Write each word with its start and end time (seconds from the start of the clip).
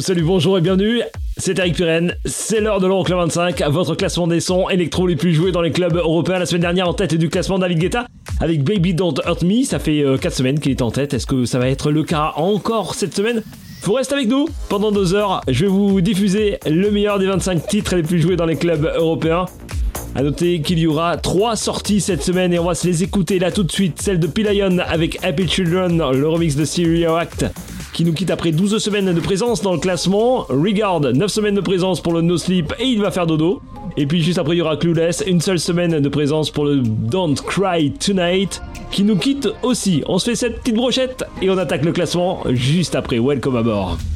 Salut, 0.00 0.24
bonjour 0.24 0.58
et 0.58 0.60
bienvenue, 0.60 1.00
c'est 1.38 1.58
Eric 1.58 1.74
Pirenne, 1.74 2.16
c'est 2.26 2.60
l'heure 2.60 2.80
de 2.80 2.86
l'Euroclub 2.86 3.16
25, 3.18 3.62
votre 3.70 3.94
classement 3.94 4.26
des 4.26 4.40
sons 4.40 4.68
électro 4.68 5.06
les 5.06 5.16
plus 5.16 5.32
joués 5.32 5.52
dans 5.52 5.62
les 5.62 5.70
clubs 5.70 5.96
européens. 5.96 6.38
La 6.38 6.44
semaine 6.44 6.62
dernière 6.62 6.88
en 6.88 6.92
tête 6.92 7.14
du 7.14 7.30
classement 7.30 7.58
David 7.58 7.78
Guetta 7.78 8.06
avec 8.40 8.62
Baby 8.62 8.92
Don't 8.92 9.14
Hurt 9.26 9.42
Me, 9.42 9.64
ça 9.64 9.78
fait 9.78 10.04
4 10.20 10.34
semaines 10.34 10.60
qu'il 10.60 10.72
est 10.72 10.82
en 10.82 10.90
tête, 10.90 11.14
est-ce 11.14 11.26
que 11.26 11.46
ça 11.46 11.58
va 11.58 11.68
être 11.70 11.90
le 11.90 12.04
cas 12.04 12.34
encore 12.36 12.94
cette 12.94 13.14
semaine? 13.14 13.42
Vous 13.82 13.94
restez 13.94 14.14
avec 14.14 14.28
nous 14.28 14.48
pendant 14.68 14.92
deux 14.92 15.14
heures, 15.14 15.40
je 15.48 15.64
vais 15.64 15.70
vous 15.70 16.00
diffuser 16.02 16.58
le 16.66 16.90
meilleur 16.90 17.18
des 17.18 17.26
25 17.26 17.66
titres 17.66 17.96
les 17.96 18.02
plus 18.02 18.20
joués 18.20 18.36
dans 18.36 18.46
les 18.46 18.56
clubs 18.56 18.92
européens. 18.96 19.46
A 20.14 20.22
noter 20.22 20.60
qu'il 20.60 20.78
y 20.78 20.86
aura 20.86 21.16
trois 21.16 21.56
sorties 21.56 22.00
cette 22.00 22.22
semaine 22.22 22.52
et 22.52 22.58
on 22.58 22.64
va 22.64 22.74
se 22.74 22.86
les 22.86 23.02
écouter 23.02 23.38
là 23.38 23.50
tout 23.50 23.64
de 23.64 23.72
suite. 23.72 24.00
Celle 24.00 24.18
de 24.18 24.26
Pilion 24.26 24.78
avec 24.78 25.18
Happy 25.24 25.48
Children, 25.48 26.02
le 26.12 26.28
remix 26.28 26.54
de 26.54 26.64
Stereo 26.64 27.14
Act 27.14 27.46
qui 27.96 28.04
nous 28.04 28.12
quitte 28.12 28.30
après 28.30 28.52
12 28.52 28.76
semaines 28.76 29.10
de 29.10 29.20
présence 29.20 29.62
dans 29.62 29.72
le 29.72 29.78
classement. 29.78 30.44
Regard, 30.50 31.00
9 31.00 31.30
semaines 31.30 31.54
de 31.54 31.62
présence 31.62 32.02
pour 32.02 32.12
le 32.12 32.20
No 32.20 32.36
Sleep 32.36 32.74
et 32.78 32.84
il 32.84 33.00
va 33.00 33.10
faire 33.10 33.26
dodo. 33.26 33.62
Et 33.96 34.04
puis 34.04 34.22
juste 34.22 34.36
après 34.36 34.54
il 34.54 34.58
y 34.58 34.60
aura 34.60 34.76
Clueless, 34.76 35.24
une 35.26 35.40
seule 35.40 35.58
semaine 35.58 35.98
de 35.98 36.08
présence 36.10 36.50
pour 36.50 36.66
le 36.66 36.82
Don't 36.82 37.36
Cry 37.36 37.92
Tonight 37.92 38.60
qui 38.90 39.02
nous 39.02 39.16
quitte 39.16 39.48
aussi. 39.62 40.02
On 40.08 40.18
se 40.18 40.28
fait 40.28 40.36
cette 40.36 40.58
petite 40.60 40.76
brochette 40.76 41.24
et 41.40 41.48
on 41.48 41.56
attaque 41.56 41.86
le 41.86 41.92
classement 41.92 42.42
juste 42.50 42.94
après. 42.94 43.18
Welcome 43.18 43.56
à. 43.56 44.15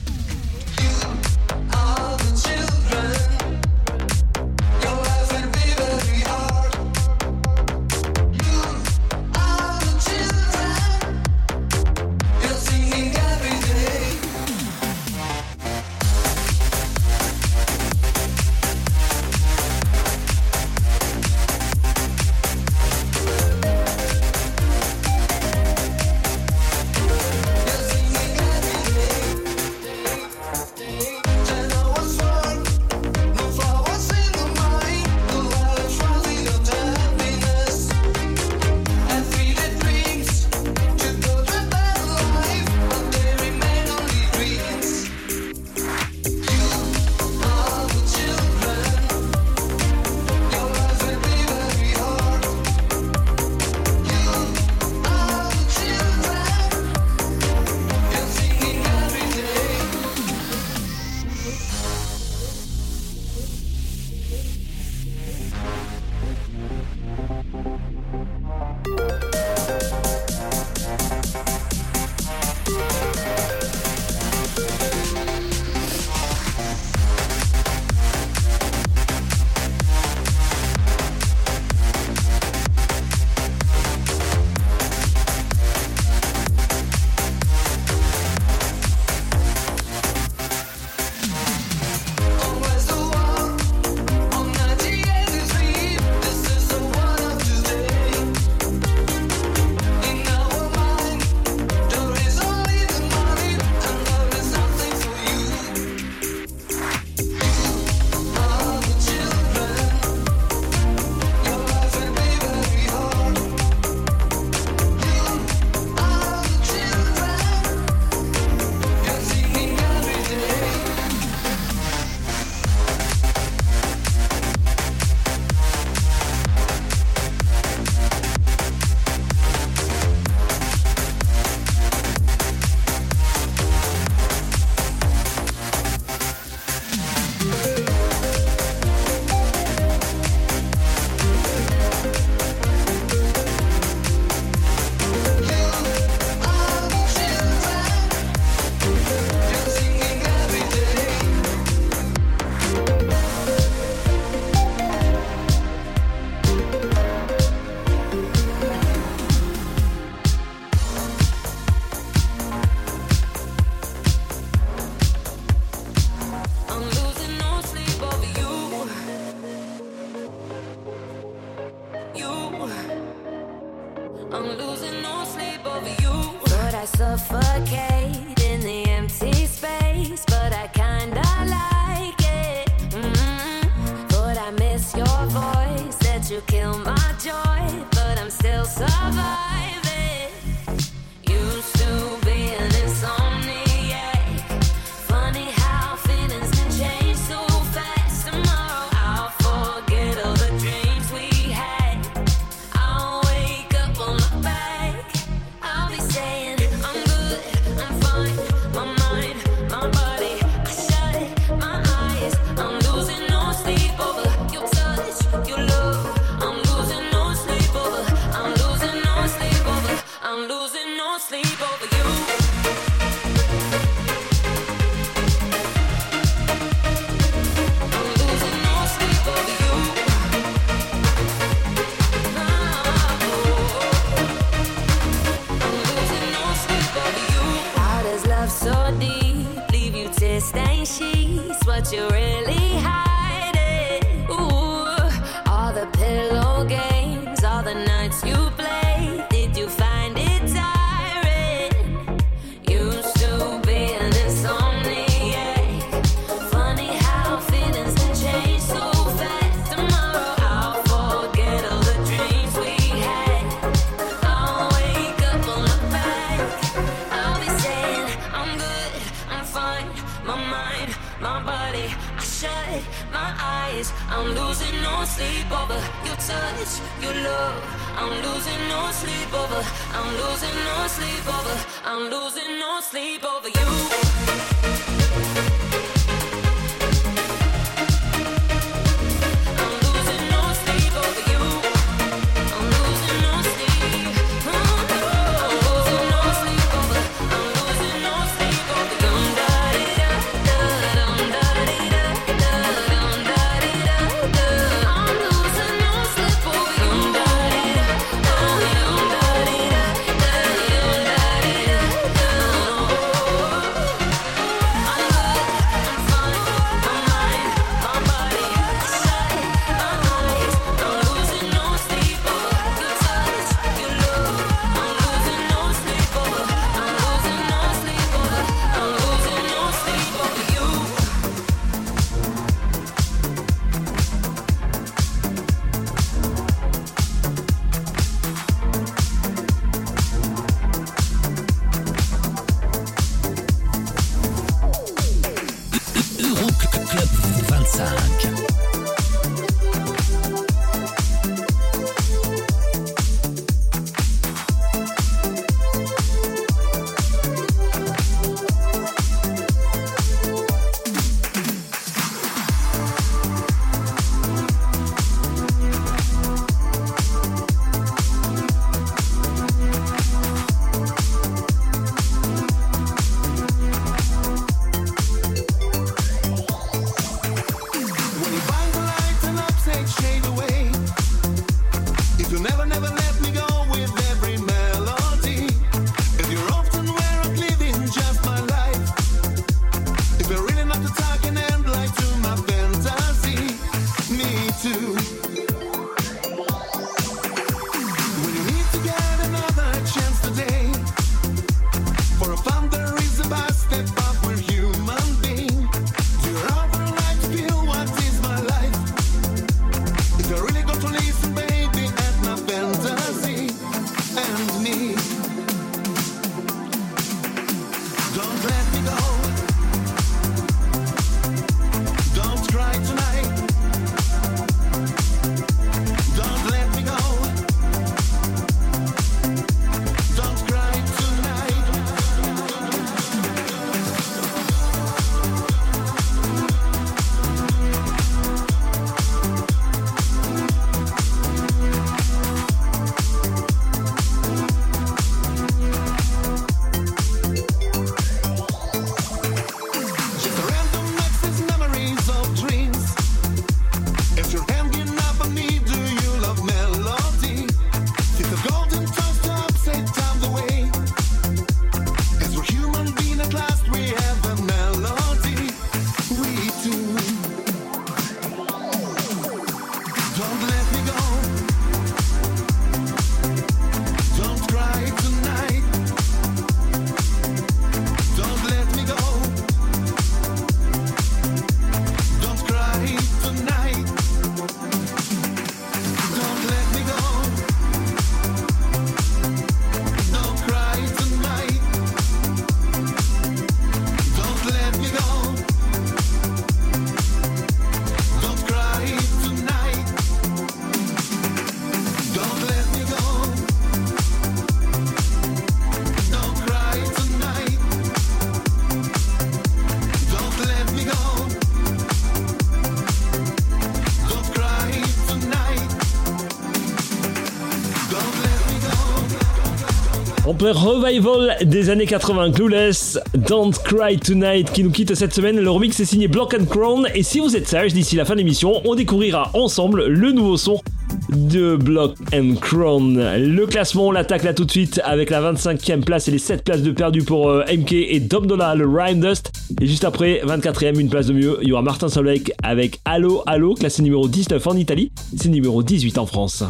Revival 520.42 521.37
des 521.44 521.68
années 521.68 521.85
80, 521.85 522.32
Clueless, 522.32 522.99
Don't 523.14 523.52
Cry 523.62 523.99
Tonight 523.99 524.50
qui 524.50 524.64
nous 524.64 524.70
quitte 524.70 524.94
cette 524.94 525.12
semaine. 525.12 525.38
Le 525.38 525.50
remix 525.50 525.78
est 525.78 525.85
signé 525.85 526.09
Block 526.09 526.35
and 526.35 526.47
Crown. 526.47 526.88
Et 526.94 527.02
si 527.02 527.20
vous 527.20 527.37
êtes 527.37 527.47
sage, 527.47 527.75
d'ici 527.75 527.94
la 527.94 528.06
fin 528.06 528.14
de 528.14 528.18
l'émission, 528.18 528.62
on 528.64 528.75
découvrira 528.75 529.30
ensemble 529.35 529.87
le 529.87 530.12
nouveau 530.12 530.38
son 530.38 530.62
de 531.11 531.56
Block 531.56 531.97
and 532.14 532.37
Crown. 532.40 532.97
Le 533.18 533.47
classement, 533.47 533.88
on 533.88 533.90
l'attaque 533.90 534.25
là 534.25 534.32
tout 534.32 534.47
de 534.47 534.50
suite 534.50 534.80
avec 534.82 535.11
la 535.11 535.20
25e 535.32 535.82
place 535.82 536.09
et 536.09 536.11
les 536.11 536.18
7 536.18 536.42
places 536.42 536.62
de 536.62 536.73
perdu 536.73 537.02
pour 537.02 537.28
euh, 537.28 537.44
MK 537.52 537.73
et 537.73 538.00
Dom 538.00 538.26
le 538.26 538.66
Rhyme 538.66 539.00
Dust. 539.00 539.32
Et 539.61 539.66
juste 539.66 539.85
après, 539.85 540.23
24e, 540.25 540.80
une 540.80 540.88
place 540.88 541.06
de 541.06 541.12
mieux, 541.12 541.38
il 541.42 541.49
y 541.49 541.52
aura 541.52 541.62
Martin 541.62 541.88
Solveig 541.88 542.32
avec 542.42 542.80
Allo 542.87 543.23
Allo, 543.26 543.54
classé 543.54 543.82
numéro 543.82 544.09
19 544.09 544.47
en 544.47 544.56
Italie, 544.56 544.90
c'est 545.16 545.28
numéro 545.28 545.62
18 545.62 545.99
en 545.99 546.06
France. 546.06 546.44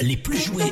les 0.00 0.16
plus 0.16 0.38
joués. 0.38 0.63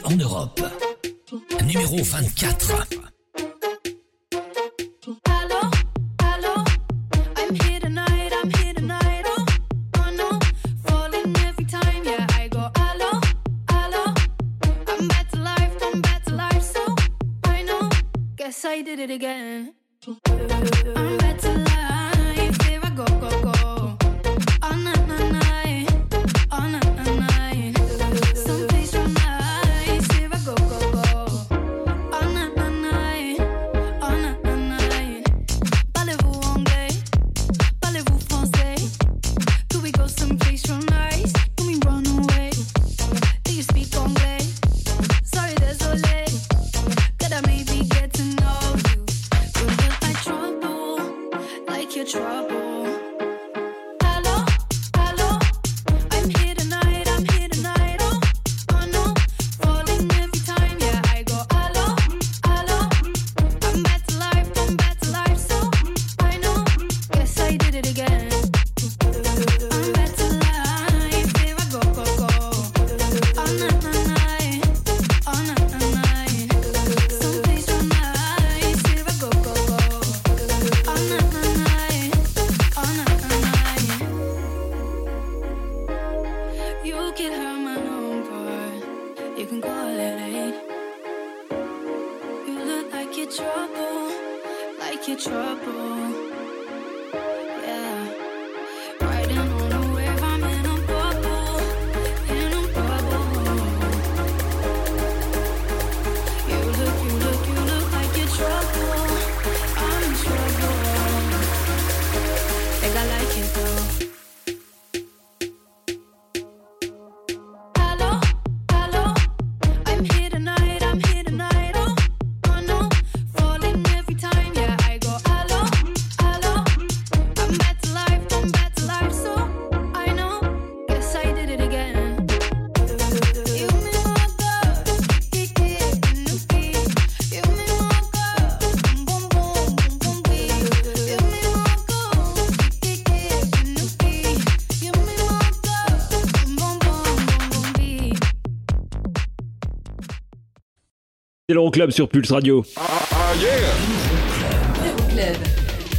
Club 151.72 151.90
sur 151.90 152.08
Pulse 152.08 152.30
Radio. 152.30 152.64
Ah, 152.76 152.82
ah, 153.10 153.32
yeah. 153.40 155.32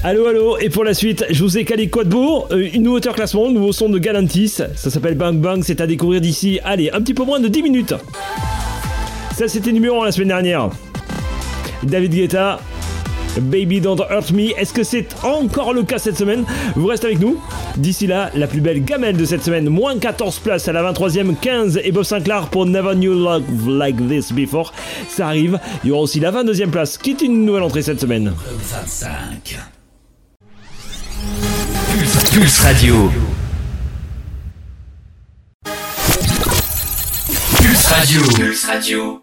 Allô, 0.04 0.28
allô, 0.28 0.58
et 0.58 0.70
pour 0.70 0.84
la 0.84 0.94
suite, 0.94 1.26
je 1.30 1.44
vous 1.44 1.58
ai 1.58 1.66
calé 1.66 1.90
Quadbourg, 1.90 2.48
euh, 2.52 2.70
une 2.74 2.84
nouveau 2.84 2.98
hauteur 2.98 3.16
classement, 3.16 3.50
nouveau 3.50 3.72
son 3.72 3.90
de 3.90 3.98
Galantis. 3.98 4.50
Ça 4.50 4.90
s'appelle 4.90 5.16
Bang 5.16 5.38
Bang, 5.38 5.64
c'est 5.64 5.82
à 5.82 5.88
découvrir 5.88 6.22
d'ici, 6.22 6.60
allez, 6.64 6.92
un 6.92 7.02
petit 7.02 7.14
peu 7.14 7.24
moins 7.24 7.40
de 7.40 7.48
10 7.48 7.64
minutes. 7.64 7.96
Ça, 9.36 9.48
c'était 9.48 9.72
numéro 9.72 10.02
1 10.02 10.06
la 10.06 10.12
semaine 10.12 10.28
dernière. 10.28 10.70
David 11.82 12.14
Guetta, 12.14 12.60
Baby 13.42 13.82
Don't 13.82 14.00
Hurt 14.10 14.32
Me. 14.32 14.58
Est-ce 14.60 14.74
que 14.74 14.84
c'est 14.84 15.08
encore 15.24 15.74
le 15.74 15.84
cas 15.84 16.00
cette 16.00 16.18
semaine? 16.18 16.46
Vous 16.76 16.88
restez 16.88 17.08
avec 17.08 17.20
nous. 17.20 17.38
D'ici 17.78 18.08
là, 18.08 18.30
la 18.36 18.48
plus 18.48 18.62
belle 18.62 18.84
gamelle 18.84 19.18
de 19.18 19.26
cette 19.26 19.44
semaine, 19.44 19.70
moins 19.70 19.98
14 19.98 20.40
places 20.40 20.68
à 20.68 20.74
la 20.74 20.92
23e, 20.92 21.36
15 21.40 21.80
et 21.84 21.92
Bob 21.92 22.04
Sinclair 22.04 22.48
pour 22.50 22.66
Never 22.66 22.96
Knew 22.96 23.14
Love 23.14 23.44
Like 23.68 24.08
This 24.08 24.32
Before. 24.32 24.74
Ça 25.08 25.28
arrive. 25.28 25.60
Il 25.84 25.90
y 25.90 25.92
aura 25.92 26.02
aussi 26.02 26.20
la 26.20 26.32
22e 26.32 26.70
place 26.70 26.98
qui 26.98 27.12
est 27.12 27.22
une 27.22 27.46
nouvelle 27.46 27.64
entrée 27.64 27.82
cette 27.82 28.00
semaine. 28.00 28.34
25. 28.48 29.60
Radio. 32.64 33.12
Pulse 37.62 37.88
Radio. 37.88 38.28
Pulse 38.36 38.66
Radio. 38.66 39.23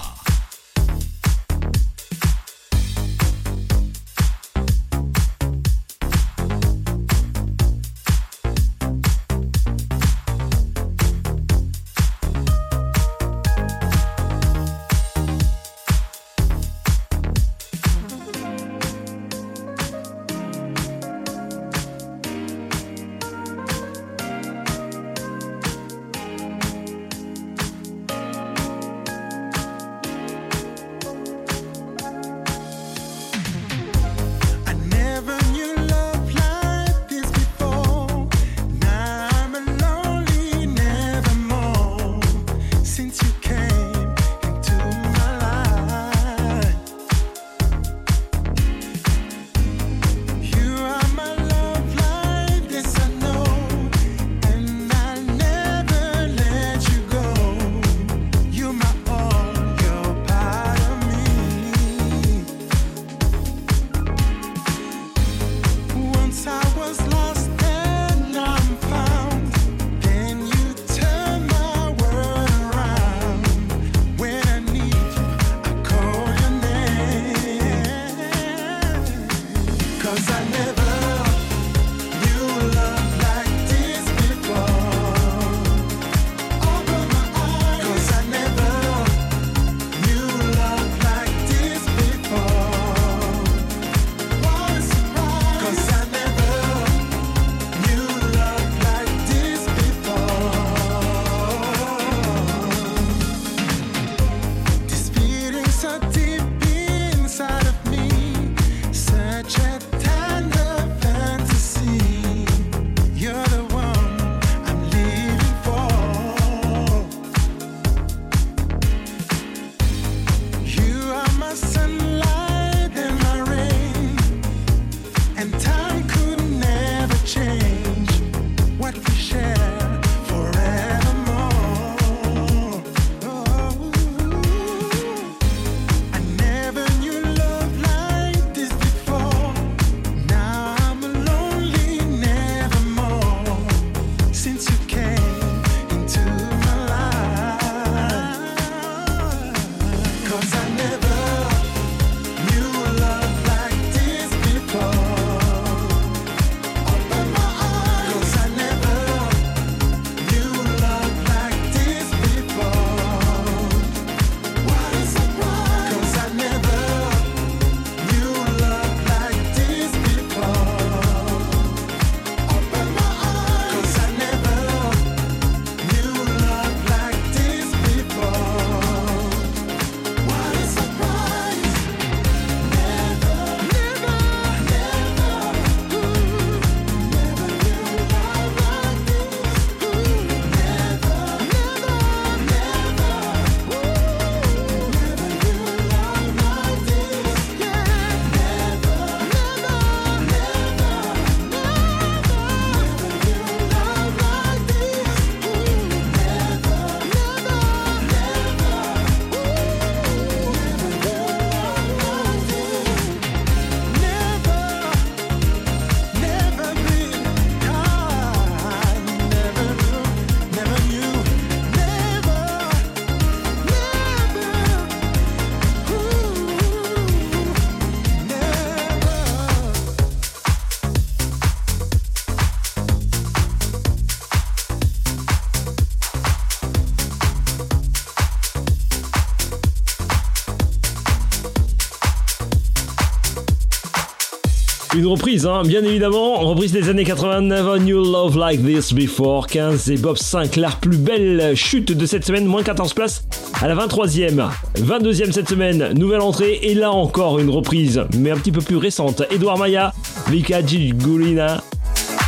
Une 245.01 245.07
reprise, 245.07 245.47
hein, 245.47 245.63
bien 245.65 245.83
évidemment, 245.83 246.35
reprise 246.41 246.71
des 246.73 246.87
années 246.87 247.03
80, 247.03 247.41
Never 247.41 247.79
Knew 247.79 248.03
Love 248.03 248.37
Like 248.37 248.63
This 248.63 248.93
Before, 248.93 249.47
15 249.47 249.89
et 249.89 249.97
Bob 249.97 250.15
Sinclair, 250.15 250.77
plus 250.77 250.95
belle 250.95 251.55
chute 251.55 251.91
de 251.91 252.05
cette 252.05 252.23
semaine, 252.23 252.45
moins 252.45 252.61
14 252.61 252.93
places 252.93 253.23
à 253.63 253.67
la 253.67 253.73
23e. 253.73 254.49
22e 254.77 255.31
cette 255.31 255.49
semaine, 255.49 255.93
nouvelle 255.93 256.21
entrée, 256.21 256.59
et 256.61 256.75
là 256.75 256.91
encore 256.91 257.39
une 257.39 257.49
reprise, 257.49 258.03
mais 258.15 258.29
un 258.29 258.37
petit 258.37 258.51
peu 258.51 258.61
plus 258.61 258.75
récente. 258.75 259.23
Edouard 259.31 259.57
Maya, 259.57 259.91
Vika 260.29 260.63
Gigulina, 260.63 261.63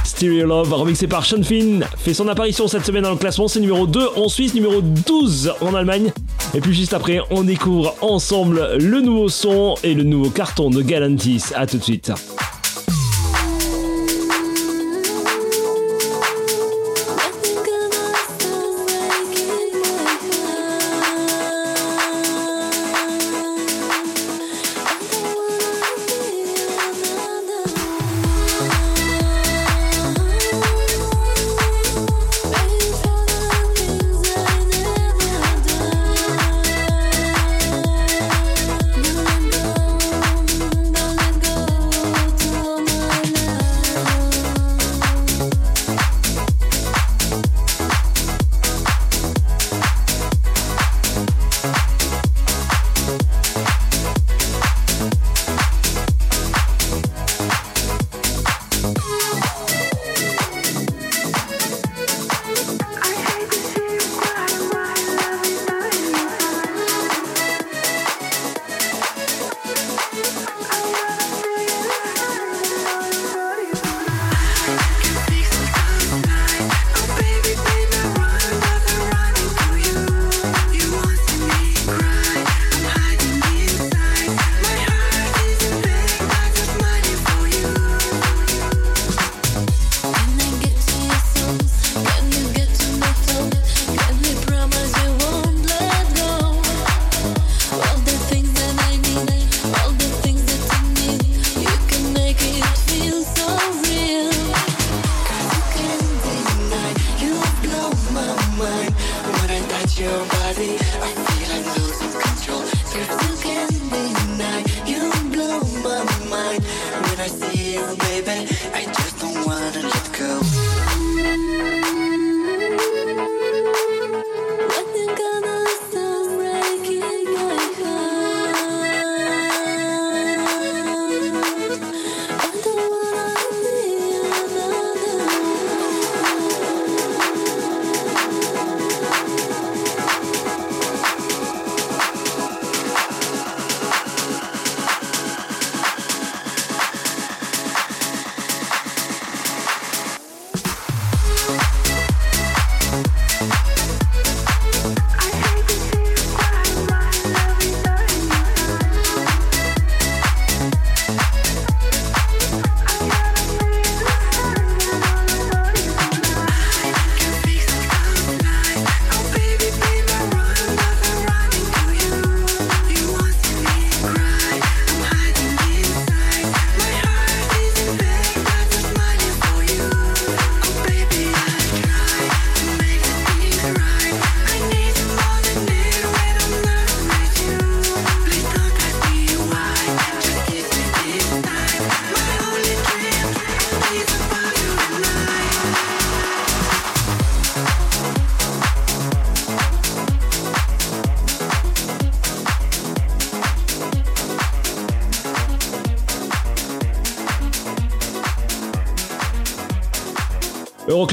Stereo 0.04 0.48
Love, 0.48 0.74
remixé 0.74 1.06
par 1.06 1.28
Sean 1.28 1.44
Finn, 1.44 1.86
fait 2.00 2.16
son 2.16 2.28
apparition 2.28 2.68
cette 2.68 2.88
semaine 2.88 3.04
dans 3.04 3.12
le 3.12 3.18
classement, 3.18 3.48
c'est 3.48 3.60
numéro 3.60 3.86
2 3.86 4.02
en 4.16 4.30
Suisse, 4.30 4.56
numéro 4.56 4.82
12 4.82 5.54
en 5.62 5.76
Allemagne. 5.76 6.12
Et 6.56 6.60
puis 6.60 6.74
juste 6.74 6.96
après, 6.96 7.20
on 7.30 7.44
découvre 7.44 7.94
ensemble 8.02 8.78
le 8.80 9.00
nouveau 9.02 9.30
son 9.30 9.76
et 9.84 9.94
le 9.94 10.02
nouveau 10.02 10.32
carton 10.32 10.72
de 10.72 10.82
Galantis. 10.82 11.44
A 11.54 11.68
tout 11.68 11.78
de 11.78 11.84
suite. 11.84 12.12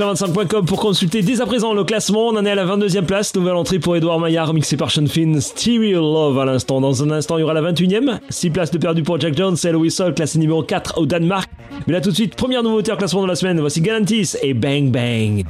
Euroclub25.com 0.00 0.64
pour 0.64 0.80
consulter 0.80 1.20
dès 1.20 1.40
à 1.42 1.46
présent 1.46 1.74
le 1.74 1.84
classement. 1.84 2.28
On 2.28 2.36
en 2.36 2.46
est 2.46 2.50
à 2.50 2.54
la 2.54 2.64
22e 2.64 3.04
place. 3.04 3.34
Nouvelle 3.34 3.54
entrée 3.54 3.78
pour 3.78 3.96
Edouard 3.96 4.18
Maillard, 4.18 4.54
mixé 4.54 4.76
par 4.76 4.90
Sean 4.90 5.06
Finn. 5.06 5.40
Stereo 5.40 6.00
Love 6.00 6.38
à 6.38 6.46
l'instant. 6.46 6.80
Dans 6.80 7.02
un 7.02 7.10
instant, 7.10 7.36
il 7.36 7.42
y 7.42 7.44
aura 7.44 7.52
la 7.52 7.60
21e. 7.60 8.18
6 8.30 8.50
places 8.50 8.70
de 8.70 8.78
perdu 8.78 9.02
pour 9.02 9.20
Jack 9.20 9.36
Jones. 9.36 9.56
C'est 9.56 9.74
Whistle, 9.74 10.14
classé 10.14 10.38
numéro 10.38 10.62
4 10.62 10.98
au 10.98 11.06
Danemark. 11.06 11.50
Mais 11.86 11.92
là 11.92 12.00
tout 12.00 12.10
de 12.10 12.14
suite, 12.14 12.34
première 12.34 12.62
nouveauté 12.62 12.92
en 12.92 12.96
classement 12.96 13.22
de 13.22 13.28
la 13.28 13.34
semaine. 13.34 13.60
Voici 13.60 13.82
Galantis 13.82 14.36
et 14.42 14.54
Bang 14.54 14.90
Bang. 14.90 15.44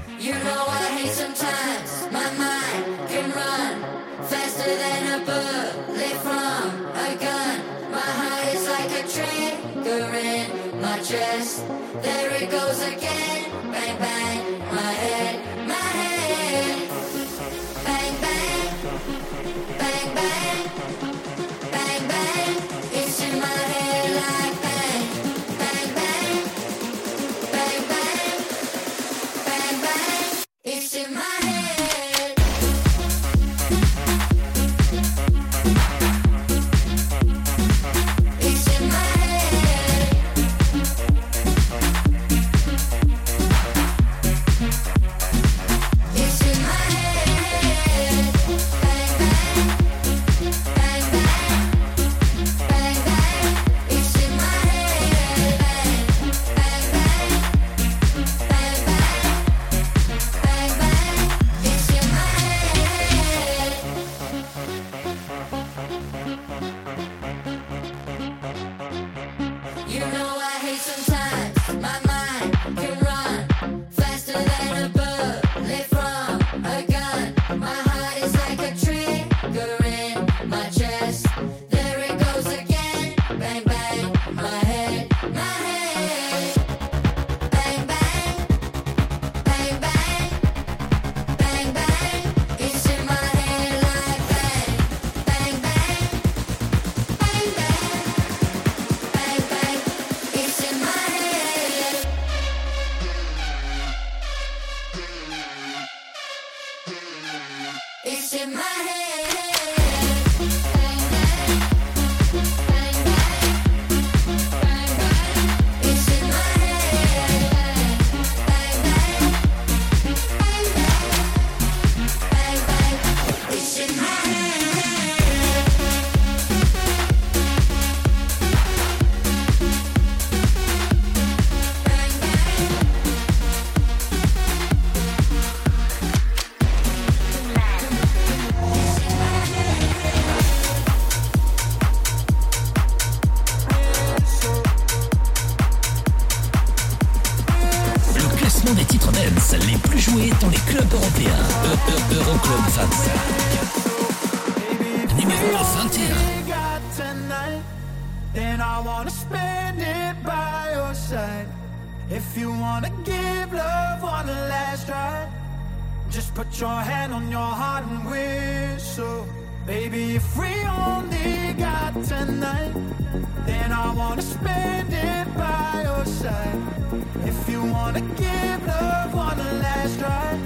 give 178.00 178.66
love 178.66 179.14
one 179.14 179.38
last 179.60 179.98
try. 179.98 180.38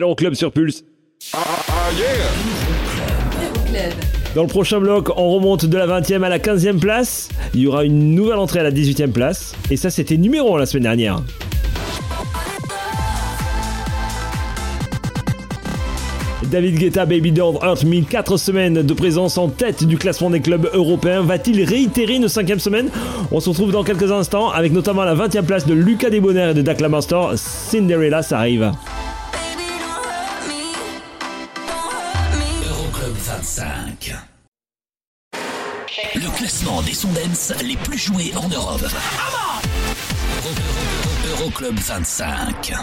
C'est 0.03 0.07
l'Euroclub 0.07 0.33
sur 0.33 0.51
Pulse. 0.51 0.83
Dans 4.35 4.41
le 4.41 4.49
prochain 4.49 4.81
bloc, 4.81 5.09
on 5.15 5.29
remonte 5.29 5.65
de 5.65 5.77
la 5.77 5.87
20e 5.87 6.23
à 6.23 6.27
la 6.27 6.39
15e 6.39 6.77
place. 6.77 7.29
Il 7.53 7.61
y 7.61 7.67
aura 7.67 7.85
une 7.85 8.13
nouvelle 8.13 8.37
entrée 8.37 8.59
à 8.59 8.63
la 8.63 8.71
18e 8.71 9.13
place. 9.13 9.55
Et 9.71 9.77
ça, 9.77 9.89
c'était 9.89 10.17
numéro 10.17 10.57
1 10.57 10.59
la 10.59 10.65
semaine 10.65 10.83
dernière. 10.83 11.21
David 16.51 16.79
Guetta, 16.79 17.05
Baby 17.05 17.31
Don't 17.31 17.59
Hurt 17.63 17.85
Me, 17.85 18.01
4 18.01 18.35
semaines 18.35 18.81
de 18.81 18.93
présence 18.93 19.37
en 19.37 19.47
tête 19.47 19.85
du 19.85 19.97
classement 19.97 20.29
des 20.29 20.41
clubs 20.41 20.69
européens. 20.73 21.21
Va-t-il 21.21 21.63
réitérer 21.63 22.15
une 22.15 22.27
cinquième 22.27 22.59
semaine? 22.59 22.89
On 23.31 23.39
se 23.39 23.47
retrouve 23.47 23.71
dans 23.71 23.85
quelques 23.85 24.11
instants 24.11 24.49
avec 24.49 24.73
notamment 24.73 25.05
la 25.05 25.15
20e 25.15 25.43
place 25.43 25.65
de 25.65 25.73
Lucas 25.73 26.09
Debonair 26.09 26.49
et 26.49 26.53
de 26.53 26.61
Dak 26.61 26.81
Master. 26.81 27.37
Cinderella, 27.37 28.21
ça 28.21 28.39
arrive. 28.39 28.69
Les 37.61 37.75
plus 37.77 37.97
joués 37.97 38.33
en 38.35 38.47
Europe. 38.47 38.81
Euro- 38.81 40.55
Euro- 40.55 41.41
Euroclub 41.41 41.77
25. 41.79 42.73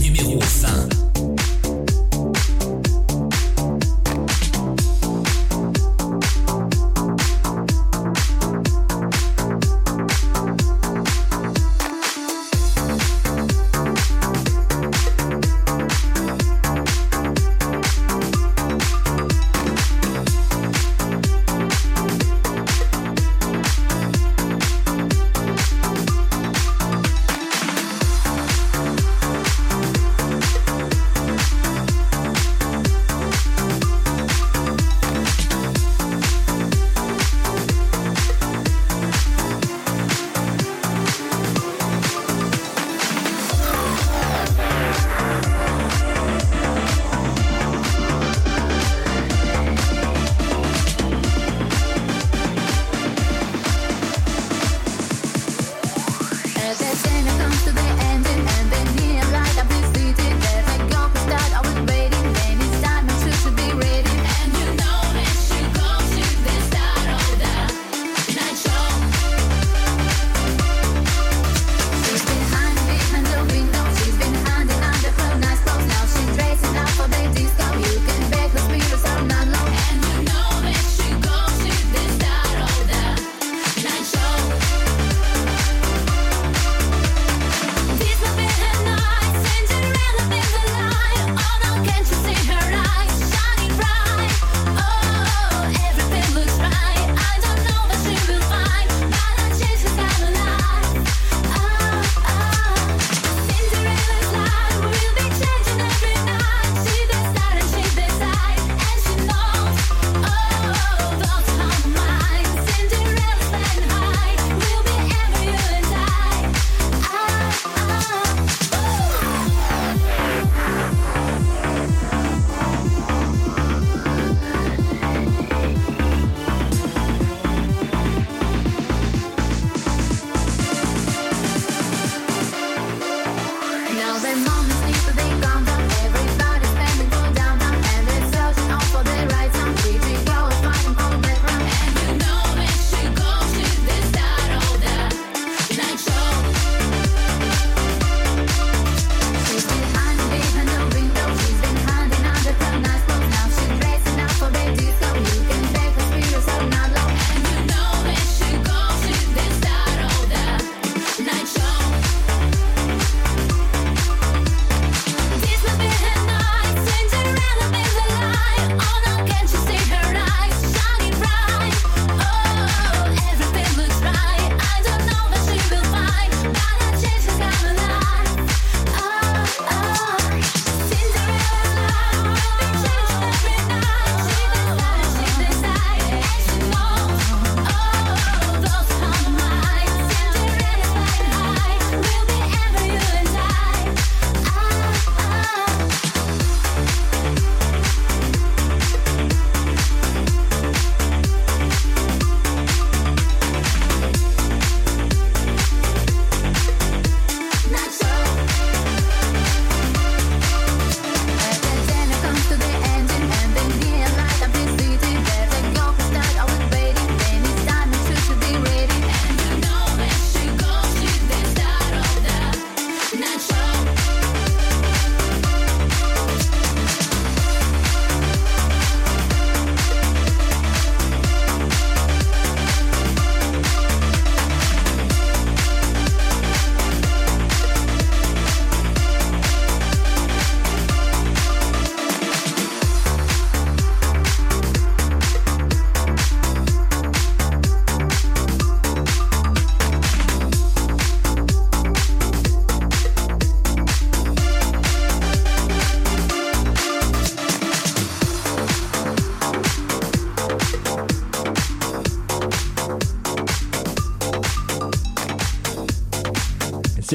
Numéro 0.00 0.38
20. 0.40 0.85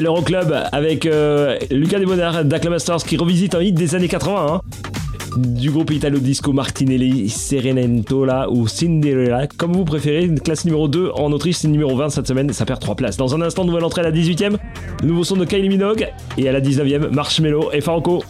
l'Euroclub 0.02 0.54
avec 0.72 1.06
euh, 1.06 1.58
Lucas 1.70 2.00
Desbonards 2.00 2.46
d'Acclamasters 2.46 3.04
qui 3.04 3.18
revisite 3.18 3.56
un 3.56 3.62
hit 3.62 3.76
des 3.76 3.96
années 3.96 4.08
80 4.08 4.48
hein. 4.50 4.62
du 5.38 5.70
groupe 5.70 5.92
Italo 5.92 6.18
Disco 6.18 6.52
Martinelli, 6.54 7.30
Serenentola 7.30 8.50
ou 8.50 8.68
Cinderella, 8.68 9.48
comme 9.48 9.74
vous 9.74 9.86
préférez. 9.86 10.30
Classe 10.44 10.66
numéro 10.66 10.88
2 10.88 11.12
en 11.14 11.32
Autriche, 11.32 11.58
c'est 11.58 11.68
numéro 11.68 11.96
20 11.96 12.10
cette 12.10 12.28
semaine, 12.28 12.52
ça 12.52 12.66
perd 12.66 12.80
3 12.80 12.96
places. 12.96 13.18
Dans 13.18 13.36
un 13.36 13.42
instant, 13.42 13.64
nouvelle 13.64 13.84
entrée 13.84 14.02
à 14.02 14.06
la 14.06 14.12
18ème, 14.12 14.58
nouveau 15.04 15.24
son 15.24 15.38
de 15.38 15.46
Kylie 15.46 15.70
Minogue 15.70 16.08
et 16.38 16.50
à 16.50 16.52
la 16.52 16.62
19ème, 16.62 17.10
Marshmello 17.12 17.72
et 17.72 17.82
Faroko. 17.82 18.24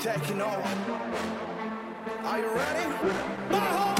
taking 0.00 0.40
off. 0.40 0.64
Are 2.24 2.38
you 2.38 2.48
ready? 2.54 3.99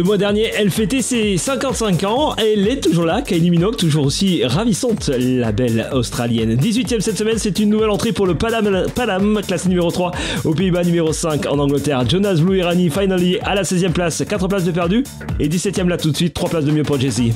Le 0.00 0.04
mois 0.04 0.16
dernier, 0.16 0.50
elle 0.56 0.70
fêtait 0.70 1.02
ses 1.02 1.36
55 1.36 2.04
ans. 2.04 2.34
Elle 2.38 2.66
est 2.66 2.80
toujours 2.80 3.04
là, 3.04 3.20
Kylie 3.20 3.50
Minogue, 3.50 3.76
toujours 3.76 4.06
aussi 4.06 4.42
ravissante, 4.42 5.10
la 5.14 5.52
belle 5.52 5.90
australienne. 5.92 6.54
18ème 6.54 7.00
cette 7.00 7.18
semaine, 7.18 7.36
c'est 7.36 7.58
une 7.58 7.68
nouvelle 7.68 7.90
entrée 7.90 8.12
pour 8.12 8.26
le 8.26 8.34
Panam, 8.34 8.86
Panam 8.94 9.42
classé 9.46 9.68
numéro 9.68 9.90
3 9.90 10.12
aux 10.46 10.54
Pays-Bas, 10.54 10.84
numéro 10.84 11.12
5 11.12 11.44
en 11.44 11.58
Angleterre. 11.58 12.08
Jonas 12.08 12.36
Blue 12.36 12.60
Irani, 12.60 12.88
finally 12.88 13.40
à 13.40 13.54
la 13.54 13.62
16ème 13.62 13.92
place, 13.92 14.24
4 14.26 14.48
places 14.48 14.64
de 14.64 14.70
perdu. 14.70 15.04
Et 15.38 15.50
17ème 15.50 15.88
là 15.88 15.98
tout 15.98 16.10
de 16.10 16.16
suite, 16.16 16.32
3 16.32 16.48
places 16.48 16.64
de 16.64 16.72
mieux 16.72 16.82
pour 16.82 16.98
Jessie. 16.98 17.34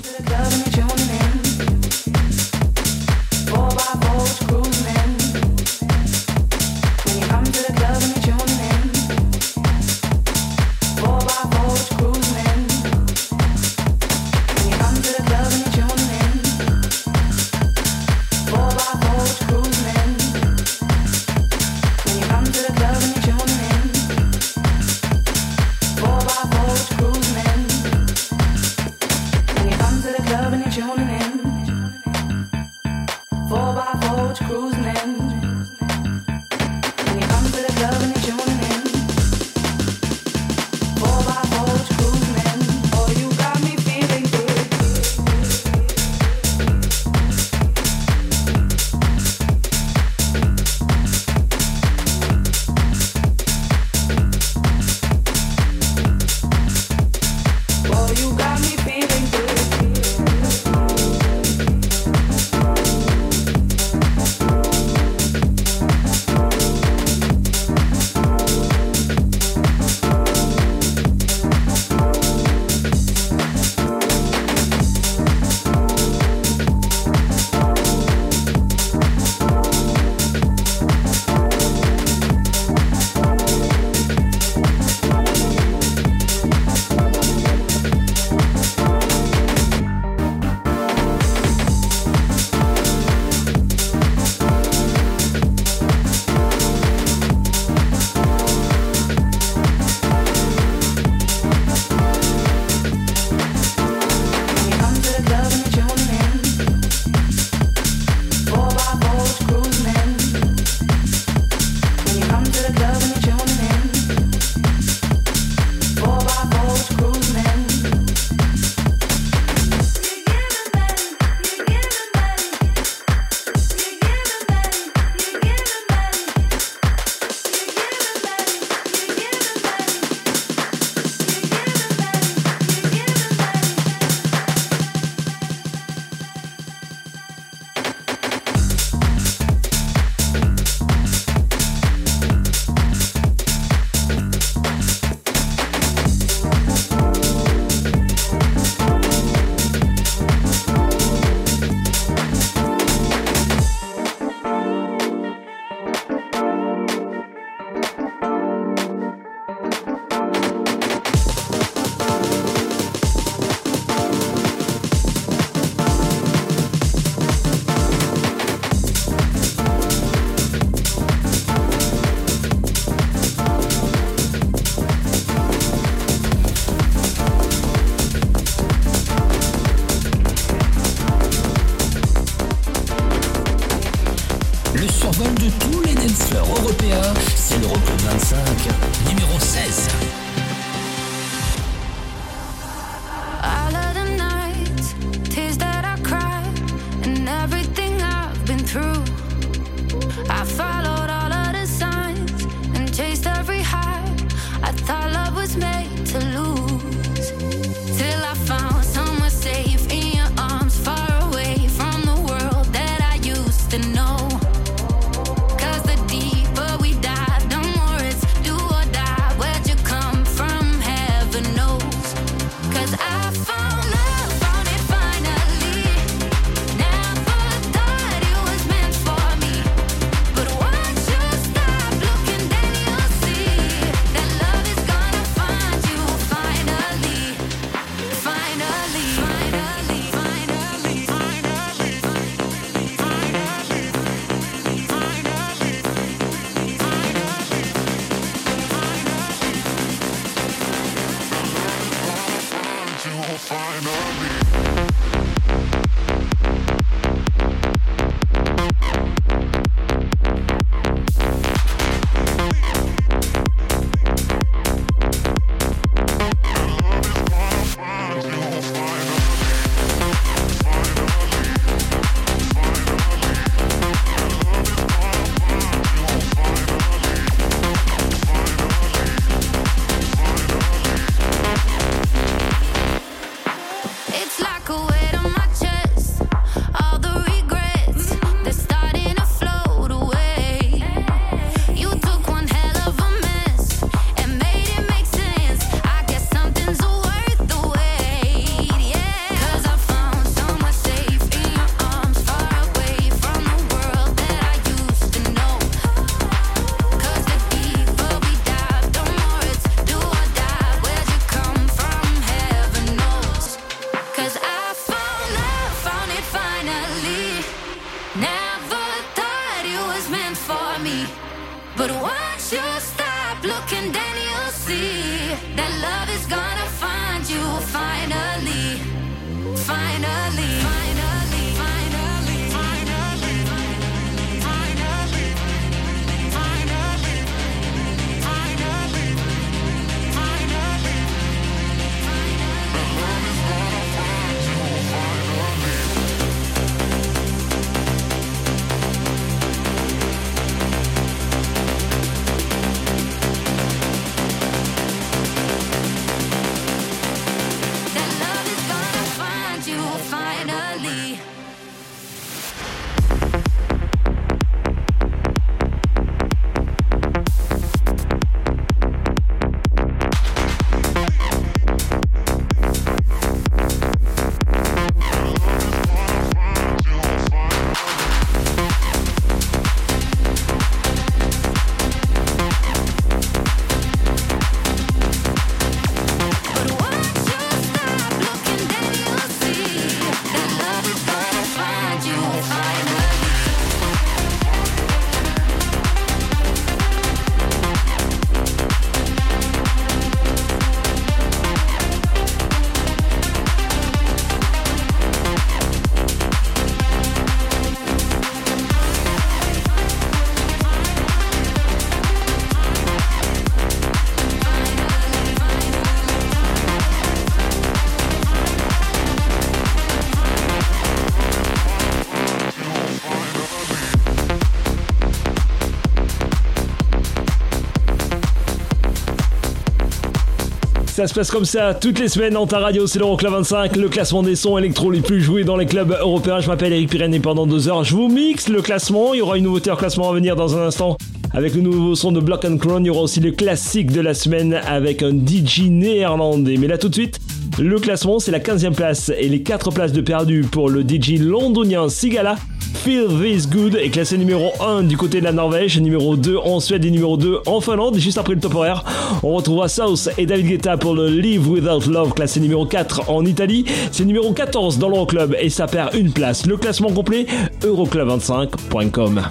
Ça 431.05 431.09
se 431.09 431.15
passe 431.15 431.31
comme 431.31 431.45
ça 431.45 431.75
toutes 431.75 431.99
les 431.99 432.09
semaines 432.09 432.33
dans 432.33 432.47
ta 432.47 432.59
radio, 432.59 432.87
c'est 432.87 432.99
l'Euroclub 432.99 433.31
25, 433.31 433.77
le 433.77 433.91
classement 433.91 434.23
des 434.23 434.37
sons 434.37 434.57
électro 434.57 434.91
les 434.91 435.03
plus 435.03 435.21
joués 435.21 435.45
dans 435.45 435.59
les 435.59 435.67
clubs 435.67 435.95
européens. 436.01 436.41
Je 436.41 436.49
m'appelle 436.49 436.73
Eric 436.73 436.89
Pirenne 436.89 437.13
et 437.13 437.21
pendant 437.21 437.47
deux 437.47 437.69
heures, 437.69 437.85
je 437.85 437.95
vous 437.95 438.09
mixe 438.09 438.49
le 438.49 438.63
classement. 438.63 439.13
Il 439.13 439.19
y 439.19 439.21
aura 439.21 439.37
une 439.37 439.45
nouveauté 439.45 439.71
en 439.71 439.77
classement 439.77 440.09
à 440.09 440.15
venir 440.15 440.35
dans 440.35 440.57
un 440.57 440.69
instant 440.69 440.97
avec 441.35 441.57
le 441.57 441.61
nouveau 441.61 441.95
son 441.95 442.11
de 442.11 442.21
Block 442.21 442.47
and 442.47 442.57
Crown. 442.57 442.83
Il 442.83 442.87
y 442.87 442.91
aura 442.91 443.03
aussi 443.03 443.21
le 443.21 443.33
classique 443.33 443.93
de 443.93 444.01
la 444.01 444.15
semaine 444.15 444.55
avec 444.67 445.03
un 445.03 445.11
DJ 445.11 445.65
néerlandais. 445.69 446.57
Mais 446.57 446.69
là 446.69 446.79
tout 446.79 446.89
de 446.89 446.95
suite, 446.95 447.21
le 447.59 447.79
classement 447.79 448.19
c'est 448.19 448.33
la 448.33 448.41
15e 448.41 448.73
place 448.73 449.13
et 449.15 449.29
les 449.29 449.43
4 449.43 449.73
places 449.73 449.93
de 449.93 450.01
perdu 450.01 450.41
pour 450.51 450.71
le 450.71 450.85
DJ 450.89 451.19
londonien 451.21 451.91
Sigala. 451.91 452.37
Feel 452.85 453.07
This 453.19 453.49
Good 453.49 453.77
est 453.77 453.89
classé 453.89 454.19
numéro 454.19 454.53
1 454.61 454.83
du 454.83 454.99
côté 454.99 455.21
de 455.21 455.25
la 455.25 455.33
Norvège, 455.33 455.81
numéro 455.81 456.17
2 456.17 456.37
en 456.37 456.61
Suède 456.61 456.85
et 456.85 456.91
numéro 456.91 457.17
2 457.17 457.41
en 457.47 457.63
Finlande. 457.63 457.97
Juste 457.97 458.19
après 458.19 458.35
le 458.35 458.41
top 458.41 458.57
horaire, 458.57 458.85
on 459.23 459.35
retrouvera 459.35 459.69
South 459.69 460.11
et 460.19 460.27
David 460.27 460.49
Guetta 460.49 460.77
pour 460.77 460.95
le 460.95 461.09
Live 461.09 461.49
Without 461.49 461.91
Love, 461.91 462.13
classé 462.13 462.41
numéro 462.41 462.67
4 462.67 463.09
en 463.09 463.25
Italie. 463.25 463.65
C'est 463.91 464.05
numéro 464.05 464.31
14 464.35 464.77
dans 464.77 464.91
l'Euroclub 464.91 465.35
et 465.41 465.49
ça 465.49 465.67
perd 465.67 465.95
une 465.95 466.13
place. 466.13 466.45
Le 466.45 466.59
classement 466.59 466.91
complet, 466.91 467.25
euroclub25.com. 467.63 469.23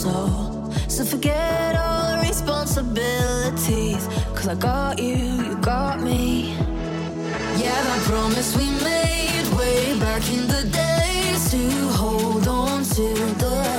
soul. 0.00 0.72
So 0.88 1.04
forget 1.04 1.76
all 1.76 2.18
responsibilities 2.22 4.02
Cause 4.34 4.48
I 4.48 4.54
got 4.54 4.98
you, 4.98 5.16
you 5.16 5.54
got 5.60 6.00
me. 6.00 6.54
Yeah, 7.62 7.78
that 7.86 8.00
promise 8.08 8.56
we 8.56 8.66
made 8.90 9.46
way 9.58 9.98
back 10.00 10.22
in 10.32 10.46
the 10.54 10.62
days 10.82 11.50
to 11.50 11.62
hold 12.00 12.48
on 12.48 12.82
to 12.96 13.08
the 13.42 13.69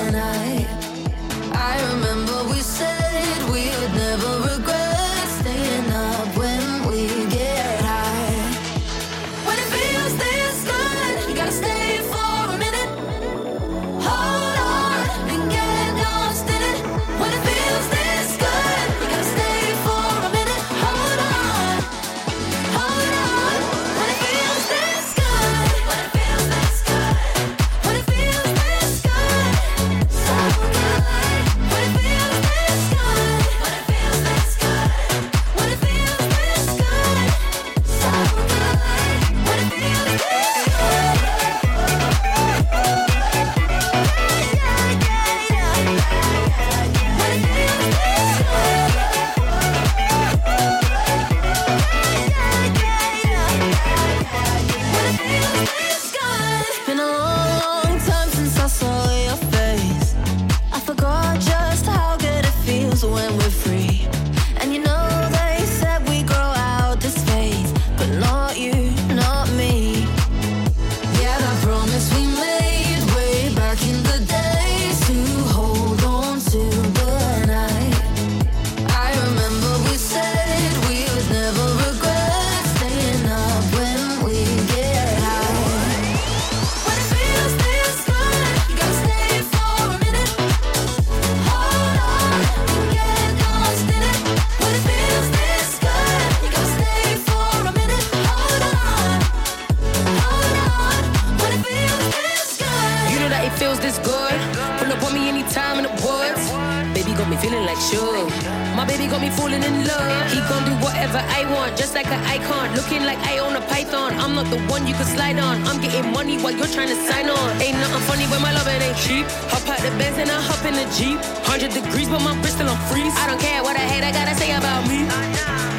like 107.71 107.79
sure. 107.79 108.27
My 108.75 108.83
baby 108.83 109.07
got 109.07 109.21
me 109.21 109.29
falling 109.29 109.63
in 109.63 109.87
love. 109.87 110.31
He 110.31 110.39
gon' 110.51 110.63
do 110.67 110.73
whatever 110.83 111.19
I 111.39 111.47
want, 111.53 111.77
just 111.77 111.95
like 111.95 112.07
an 112.07 112.21
icon. 112.27 112.75
Looking 112.75 113.03
like 113.07 113.19
I 113.31 113.39
own 113.39 113.55
a 113.55 113.63
python. 113.71 114.11
I'm 114.19 114.35
not 114.35 114.47
the 114.51 114.59
one 114.67 114.87
you 114.87 114.93
can 114.93 115.07
slide 115.07 115.39
on. 115.39 115.63
I'm 115.67 115.79
getting 115.79 116.11
money 116.11 116.35
while 116.41 116.51
you're 116.51 116.73
trying 116.75 116.91
to 116.91 116.99
sign 117.07 117.29
on. 117.29 117.47
Ain't 117.63 117.77
nothing 117.79 118.03
funny 118.09 118.25
when 118.31 118.41
my 118.41 118.51
loving 118.51 118.81
ain't 118.81 118.97
cheap. 118.97 119.25
Hop 119.51 119.63
out 119.71 119.79
the 119.79 119.91
Benz 119.99 120.17
and 120.17 120.29
I 120.29 120.39
hop 120.49 120.63
in 120.67 120.75
the 120.75 120.87
Jeep. 120.97 121.19
100 121.47 121.71
degrees, 121.71 122.09
but 122.11 122.21
my 122.27 122.35
wrist 122.43 122.55
still 122.59 122.69
on 122.69 122.79
freeze. 122.91 123.15
I 123.15 123.27
don't 123.29 123.39
care 123.39 123.63
what 123.63 123.75
I 123.79 123.85
hate, 123.91 124.03
I 124.03 124.11
gotta 124.11 124.35
say 124.35 124.51
about 124.51 124.83
me. 124.91 125.07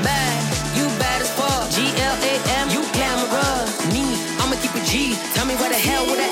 Bad, 0.07 0.41
you 0.77 0.89
bad 0.97 1.21
as 1.21 1.31
fuck. 1.37 1.69
G 1.75 1.77
L 2.01 2.17
A 2.17 2.35
M, 2.65 2.67
you 2.73 2.83
camera. 2.97 3.45
Me, 3.93 4.05
I'ma 4.41 4.57
keep 4.65 4.73
it 4.81 4.87
G. 4.89 5.13
Tell 5.35 5.45
me 5.45 5.55
where 5.61 5.69
the 5.69 5.81
hell 5.89 6.09
would 6.09 6.19
I 6.19 6.32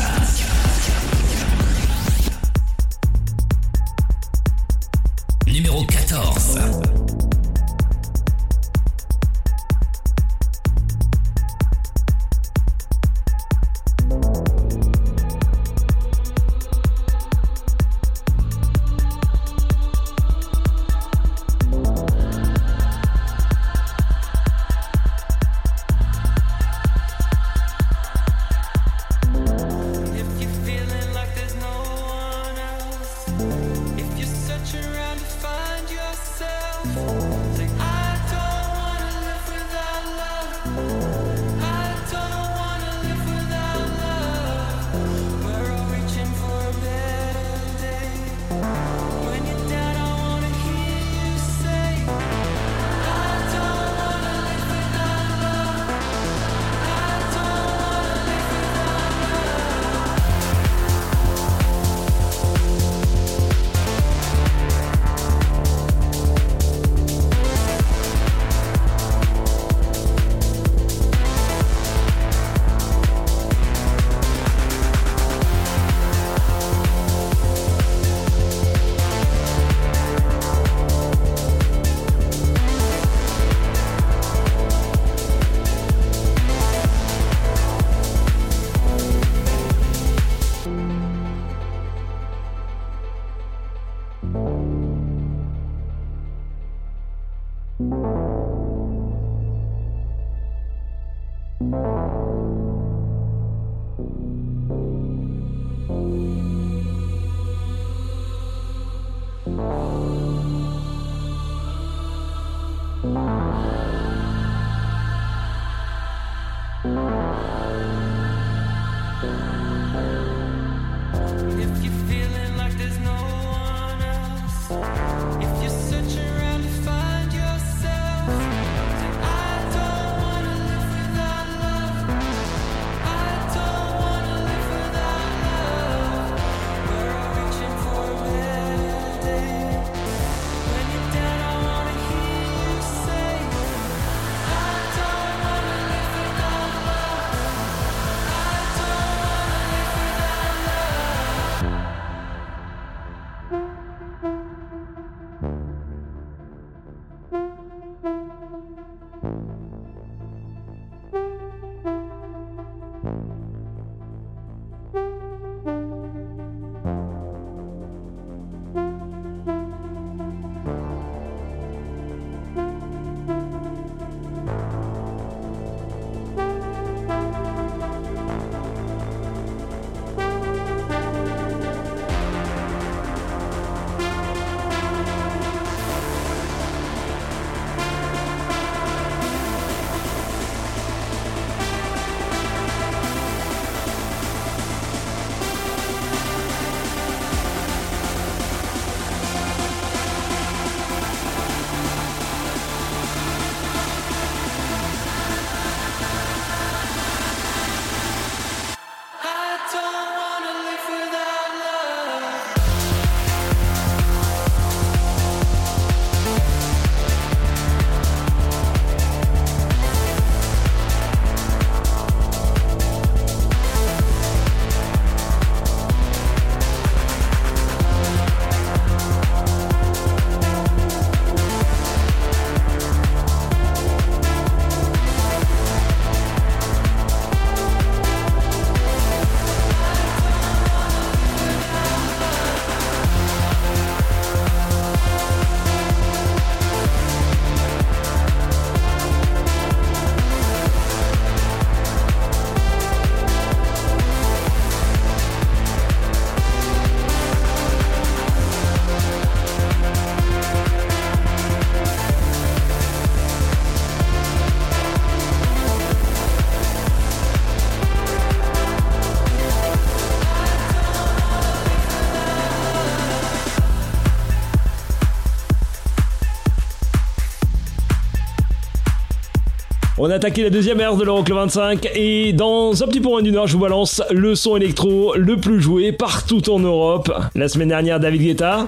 On 280.03 280.09
a 280.09 280.15
attaqué 280.15 280.41
la 280.41 280.49
deuxième 280.49 280.79
heure 280.79 280.97
de 280.97 281.03
l'Euroclub 281.03 281.37
25 281.37 281.91
et 281.93 282.33
dans 282.33 282.81
un 282.81 282.87
petit 282.87 282.99
moins 282.99 283.21
d'une 283.21 283.35
heure, 283.35 283.45
je 283.45 283.53
vous 283.53 283.59
balance 283.59 284.01
le 284.09 284.33
son 284.33 284.57
électro 284.57 285.13
le 285.15 285.37
plus 285.37 285.61
joué 285.61 285.91
partout 285.91 286.49
en 286.49 286.57
Europe. 286.57 287.13
La 287.35 287.47
semaine 287.47 287.67
dernière, 287.67 287.99
David 287.99 288.23
Guetta. 288.23 288.67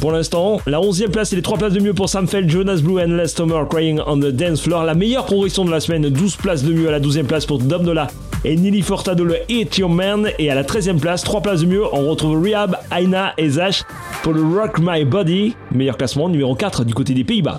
Pour 0.00 0.12
l'instant, 0.12 0.60
la 0.66 0.78
11e 0.78 1.10
place 1.10 1.32
et 1.32 1.36
les 1.36 1.42
3 1.42 1.58
places 1.58 1.72
de 1.72 1.80
mieux 1.80 1.94
pour 1.94 2.08
Sam 2.08 2.28
Feld, 2.28 2.48
Jonas 2.48 2.80
Blue 2.80 3.00
and 3.00 3.16
Les 3.16 3.26
Tomer 3.30 3.60
Crying 3.68 3.98
on 4.06 4.18
the 4.18 4.26
Dance 4.26 4.60
Floor. 4.60 4.84
La 4.84 4.94
meilleure 4.94 5.26
progression 5.26 5.64
de 5.64 5.72
la 5.72 5.80
semaine, 5.80 6.08
12 6.08 6.36
places 6.36 6.62
de 6.62 6.72
mieux 6.72 6.86
à 6.86 6.92
la 6.92 7.00
12e 7.00 7.24
place 7.24 7.44
pour 7.44 7.58
Dom 7.58 7.82
Dola 7.82 8.06
et 8.44 8.54
Nili 8.54 8.82
Fortado 8.82 9.24
le 9.24 9.38
Hit 9.48 9.78
Your 9.78 9.90
Man. 9.90 10.28
Et 10.38 10.48
à 10.48 10.54
la 10.54 10.62
13e 10.62 11.00
place, 11.00 11.24
3 11.24 11.40
places 11.40 11.62
de 11.62 11.66
mieux, 11.66 11.82
on 11.92 12.08
retrouve 12.08 12.40
Rehab, 12.40 12.76
Aina 12.96 13.32
et 13.36 13.48
Zach 13.48 13.82
pour 14.22 14.32
le 14.32 14.42
Rock 14.42 14.78
My 14.80 15.04
Body. 15.04 15.56
Meilleur 15.72 15.96
classement, 15.96 16.28
numéro 16.28 16.54
4 16.54 16.84
du 16.84 16.94
côté 16.94 17.14
des 17.14 17.24
Pays-Bas. 17.24 17.58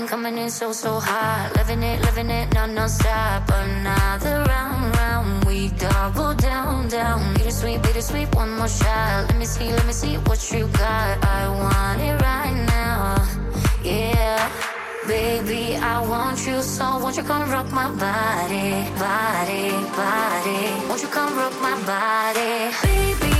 Body? 0.00 0.08
Coming 0.08 0.32
in, 0.32 0.32
coming 0.32 0.44
in 0.44 0.50
so, 0.50 0.72
so 0.72 1.00
hot. 1.00 1.52
Living 1.56 1.82
it, 1.82 2.00
living 2.02 2.30
it, 2.30 2.52
non, 2.54 2.74
non 2.74 2.88
stop. 2.88 3.48
Another 3.48 4.44
round, 4.48 4.96
round. 4.96 5.44
We 5.44 5.68
double 5.78 6.34
down, 6.34 6.88
down. 6.88 7.34
Bittersweet, 7.34 7.82
bittersweet, 7.82 8.34
one 8.34 8.50
more 8.56 8.68
shot. 8.68 9.26
Let 9.28 9.36
me 9.38 9.44
see, 9.44 9.70
let 9.72 9.86
me 9.86 9.92
see 9.92 10.16
what 10.26 10.40
you 10.52 10.66
got. 10.68 11.24
I 11.24 11.48
want 11.48 12.00
it 12.00 12.20
right 12.22 12.66
now. 12.68 13.26
Yeah. 13.82 14.50
Baby, 15.06 15.76
I 15.76 16.00
want 16.06 16.46
you 16.46 16.62
so 16.62 16.98
won't 16.98 17.16
you 17.16 17.24
come 17.24 17.50
rock 17.50 17.72
my 17.72 17.90
body, 17.90 18.86
body, 18.98 19.70
body? 19.96 20.88
Won't 20.88 21.02
you 21.02 21.08
come 21.08 21.36
rock 21.36 21.54
my 21.60 21.74
body? 21.84 22.70
Baby, 22.84 23.39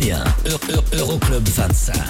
les 0.00 0.08
clubs 0.08 0.24
européens. 0.24 0.24
Eu- 0.46 0.58
Eu- 0.74 0.98
Euroclub 0.98 1.48
25. 1.48 2.09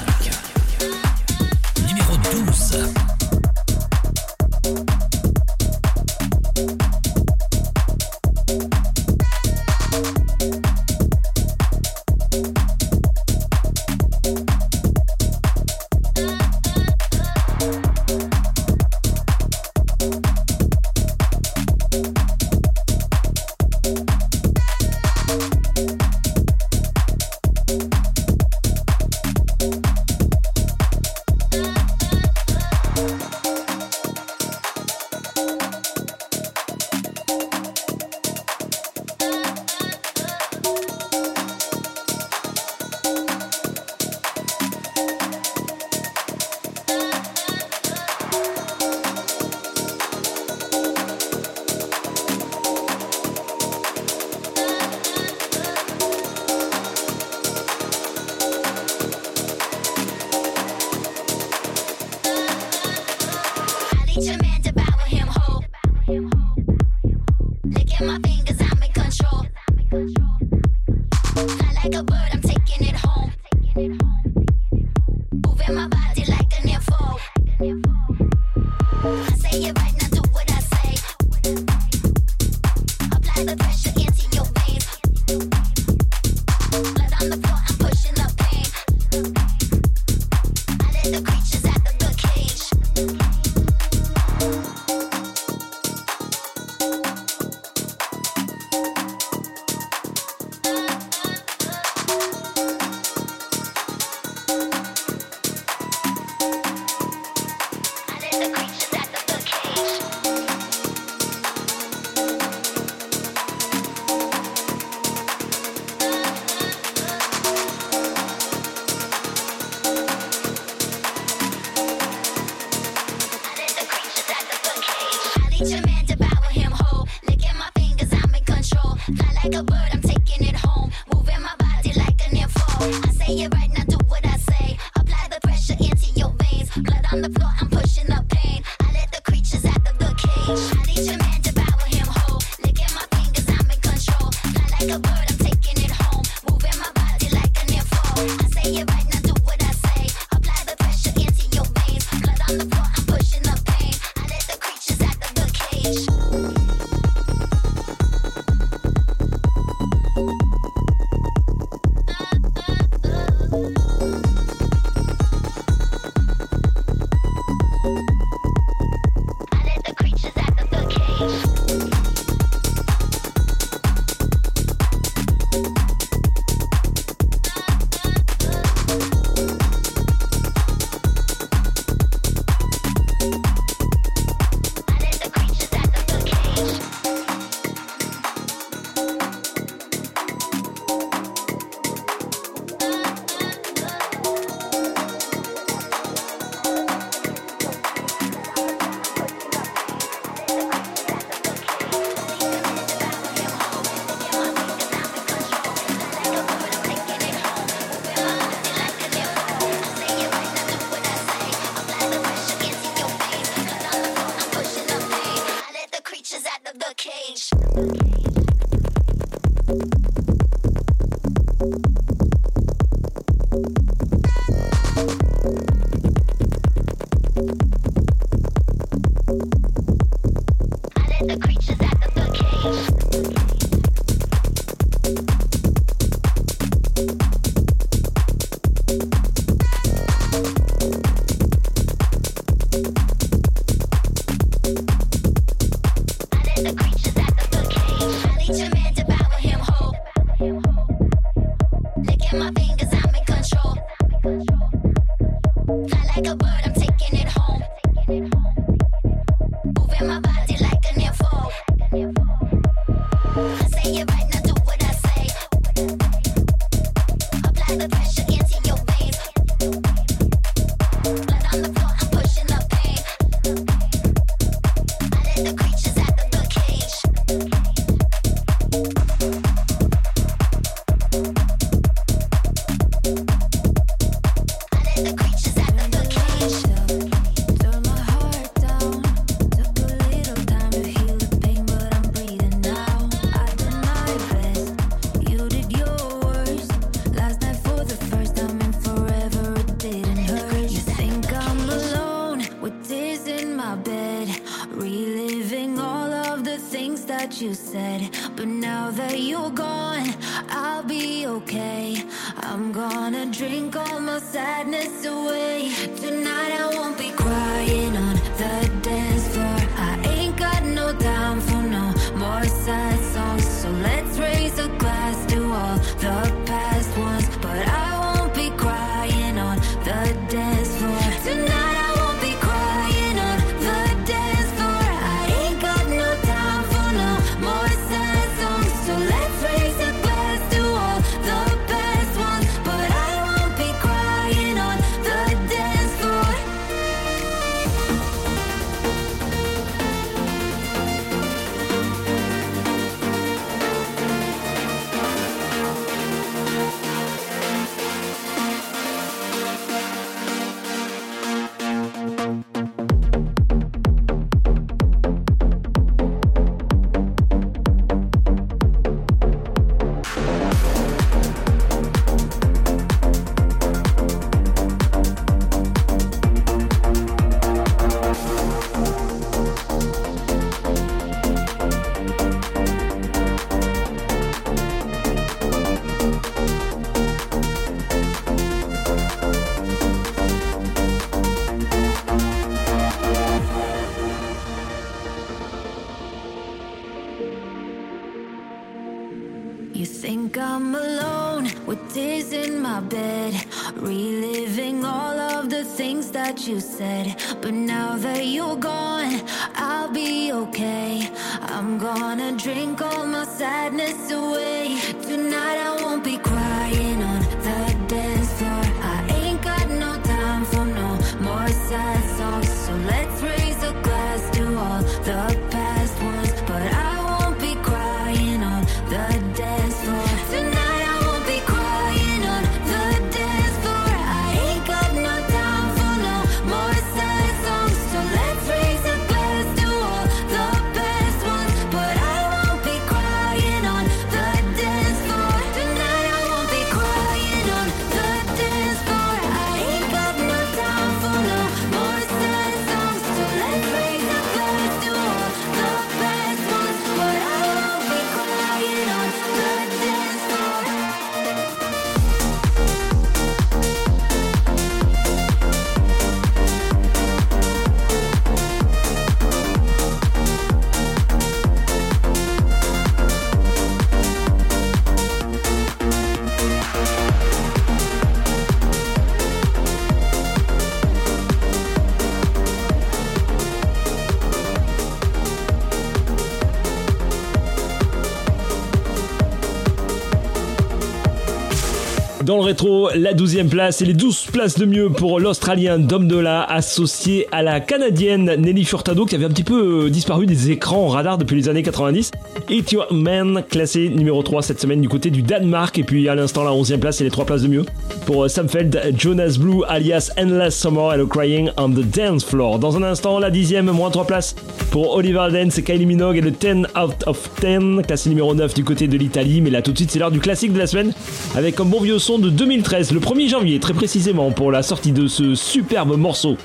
La 492.62 493.14
12e 493.14 493.48
place 493.48 493.80
et 493.80 493.86
les 493.86 493.94
12 493.94 494.26
places 494.32 494.58
de 494.58 494.66
mieux 494.66 494.90
pour 494.90 495.18
l'Australien 495.18 495.78
Dom 495.78 496.06
Dola 496.06 496.42
associé 496.42 497.26
à 497.32 497.42
la 497.42 497.58
Canadienne 497.58 498.34
Nelly 498.36 498.66
Furtado 498.66 499.06
qui 499.06 499.14
avait 499.14 499.24
un 499.24 499.30
petit 499.30 499.44
peu 499.44 499.86
euh, 499.86 499.90
disparu 499.90 500.26
des 500.26 500.50
écrans 500.50 500.88
radar 500.88 501.16
depuis 501.16 501.36
les 501.36 501.48
années 501.48 501.62
90. 501.62 502.10
It 502.50 502.70
Your 502.72 502.92
Man 502.92 503.44
classé 503.48 503.88
numéro 503.88 504.22
3 504.22 504.42
cette 504.42 504.60
semaine 504.60 504.82
du 504.82 504.90
côté 504.90 505.08
du 505.08 505.22
Danemark 505.22 505.78
et 505.78 505.84
puis 505.84 506.06
à 506.10 506.14
l'instant 506.14 506.44
la 506.44 506.50
11e 506.50 506.80
place 506.80 507.00
et 507.00 507.04
les 507.04 507.10
3 507.10 507.24
places 507.24 507.42
de 507.42 507.48
mieux 507.48 507.64
pour 508.10 508.24
euh, 508.24 508.28
Samfeld 508.28 508.92
Jonas 508.96 509.36
Blue 509.38 509.62
alias 509.68 510.10
Endless 510.18 510.56
Summer 510.56 510.96
and 510.98 511.06
Crying 511.06 511.50
on 511.56 511.68
the 511.68 511.84
Dance 511.84 512.24
Floor. 512.24 512.58
Dans 512.58 512.76
un 512.76 512.82
instant, 512.82 513.20
la 513.20 513.30
10e, 513.30 513.70
moins 513.70 513.90
3 513.90 514.04
places 514.04 514.34
pour 514.72 514.96
Oliver 514.96 515.28
Dance 515.32 515.58
et 515.58 515.62
Kylie 515.62 515.86
Minogue 515.86 516.16
et 516.16 516.20
le 516.20 516.32
10 516.32 516.66
out 516.76 517.04
of 517.06 517.30
10 517.40 517.86
classé 517.86 518.08
numéro 518.08 518.34
9 518.34 518.52
du 518.52 518.64
côté 518.64 518.88
de 518.88 518.98
l'Italie. 518.98 519.40
Mais 519.40 519.50
là 519.50 519.62
tout 519.62 519.70
de 519.70 519.76
suite 519.76 519.92
c'est 519.92 520.00
l'heure 520.00 520.10
du 520.10 520.18
classique 520.18 520.52
de 520.52 520.58
la 520.58 520.66
semaine 520.66 520.92
avec 521.36 521.60
un 521.60 521.64
bon 521.64 521.80
vieux 521.80 522.00
son 522.00 522.18
de 522.18 522.30
2013, 522.30 522.90
le 522.90 522.98
1er 522.98 523.28
janvier 523.28 523.60
très 523.60 523.74
précisément 523.74 524.32
pour 524.32 524.50
la 524.50 524.64
sortie 524.64 524.90
de 524.90 525.06
ce 525.06 525.36
superbe 525.36 525.96
morceau 525.96 526.36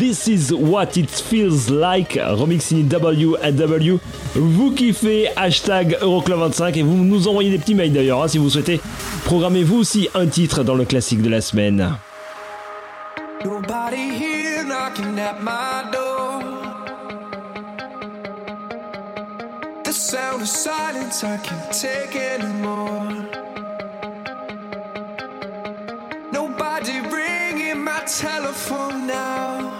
This 0.00 0.26
is 0.26 0.52
what 0.52 0.96
it 0.96 1.08
feels 1.08 1.70
like, 1.70 2.18
remix 2.20 2.72
in 2.72 2.88
W&W. 2.88 3.98
Vous 4.34 4.72
kiffez, 4.72 5.28
hashtag 5.36 5.98
Euroclub25 6.02 6.78
et 6.78 6.82
vous 6.82 6.96
nous 6.96 7.28
envoyez 7.28 7.50
des 7.50 7.58
petits 7.58 7.76
mails 7.76 7.92
d'ailleurs 7.92 8.24
hein, 8.24 8.28
si 8.28 8.38
vous 8.38 8.50
souhaitez. 8.50 8.80
Programmez 9.24 9.62
vous 9.62 9.78
aussi 9.78 10.08
un 10.14 10.26
titre 10.26 10.64
dans 10.64 10.74
le 10.74 10.84
classique 10.84 11.11
de 11.20 11.28
la 11.28 11.40
semaine. 11.40 11.98
The 19.84 19.92
sound 19.92 20.42
of 20.42 20.48
silence 20.48 21.24
I 21.24 21.36
can't 21.38 21.72
take 21.72 22.16
anymore. 22.16 23.28
Nobody 26.32 27.00
ringing 27.10 27.84
my 27.84 28.00
telephone 28.06 29.06
now. 29.06 29.72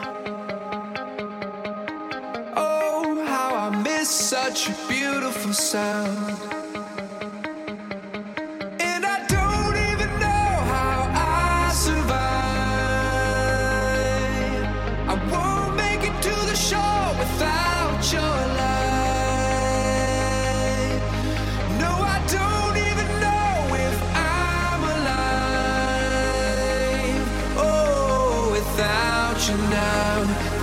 Oh, 2.56 3.24
how 3.26 3.54
I 3.54 3.82
miss 3.82 4.10
such 4.10 4.68
a 4.68 4.74
beautiful 4.88 5.52
sound. 5.52 6.61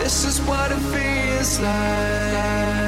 This 0.10 0.26
is 0.26 0.41
what 0.41 0.72
it 0.72 0.80
feels 0.91 1.60
like. 1.60 2.78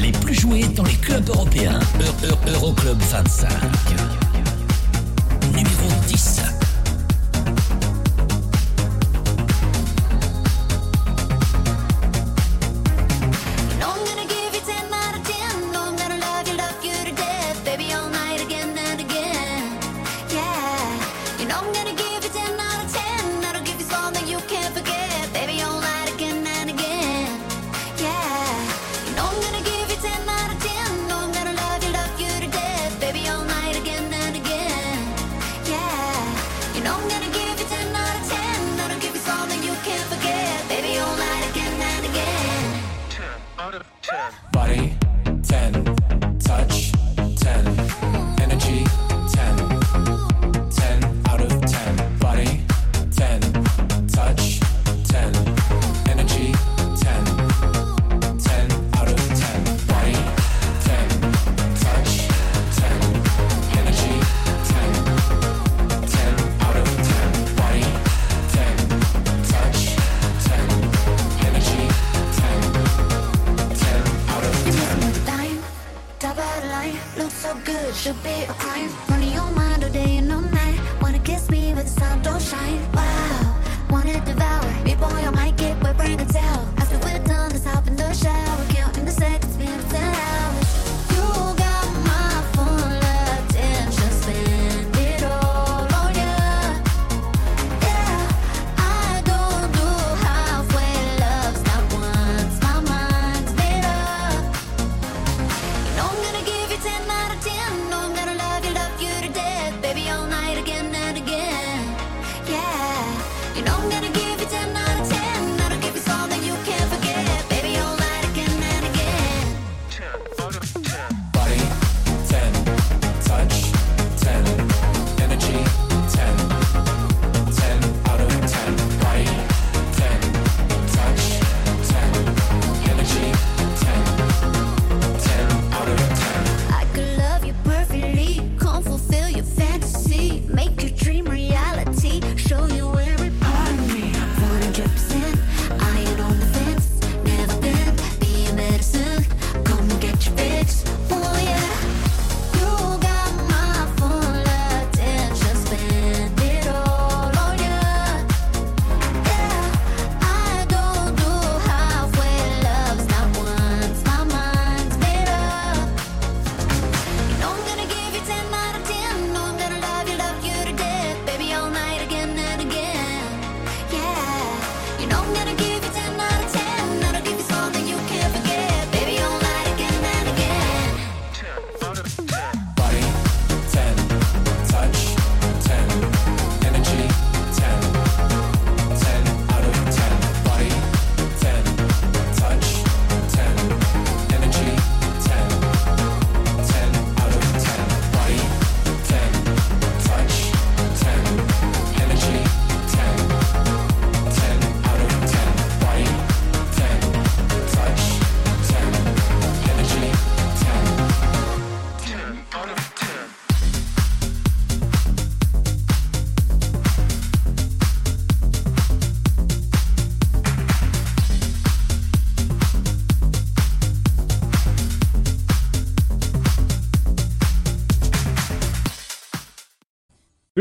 Les 0.00 0.12
plus 0.12 0.34
joués 0.34 0.64
dans 0.74 0.84
les 0.84 0.94
clubs 0.94 1.28
européens. 1.28 1.80
Euroclub 2.46 2.98
-Euro 2.98 3.24
25. 3.24 3.69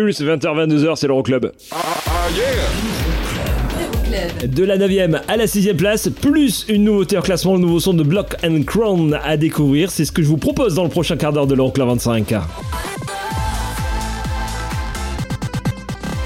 plus, 0.09 0.21
20h-22h, 0.21 0.95
c'est 0.95 1.07
l'Euroclub. 1.07 1.51
De 4.43 4.63
la 4.63 4.77
9ème 4.77 5.21
à 5.27 5.37
la 5.37 5.45
6ème 5.45 5.75
place, 5.75 6.09
plus 6.09 6.65
une 6.67 6.85
nouveauté 6.85 7.17
en 7.17 7.21
classement, 7.21 7.53
le 7.53 7.59
nouveau 7.59 7.79
son 7.79 7.93
de 7.93 8.01
Block 8.01 8.35
and 8.43 8.63
Crown 8.65 9.19
à 9.23 9.37
découvrir. 9.37 9.91
C'est 9.91 10.05
ce 10.05 10.11
que 10.11 10.23
je 10.23 10.27
vous 10.27 10.37
propose 10.37 10.73
dans 10.75 10.83
le 10.83 10.89
prochain 10.89 11.15
quart 11.15 11.31
d'heure 11.31 11.45
de 11.45 11.53
l'Euroclub 11.53 11.87
25. 11.87 12.33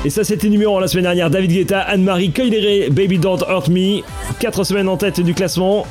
Et 0.05 0.10
ça, 0.10 0.23
c'était 0.23 0.47
numéro 0.47 0.77
1 0.77 0.81
la 0.81 0.88
semaine 0.88 1.03
dernière. 1.03 1.30
David 1.30 1.51
Guetta, 1.51 1.81
Anne-Marie 1.81 2.31
Coiléré, 2.31 2.89
Baby 2.89 3.18
Don't 3.18 3.43
Hurt 3.47 3.68
Me. 3.68 4.01
4 4.39 4.64
semaines 4.64 4.88
en 4.88 4.97
tête 4.97 5.19
du 5.19 5.34
classement. 5.34 5.85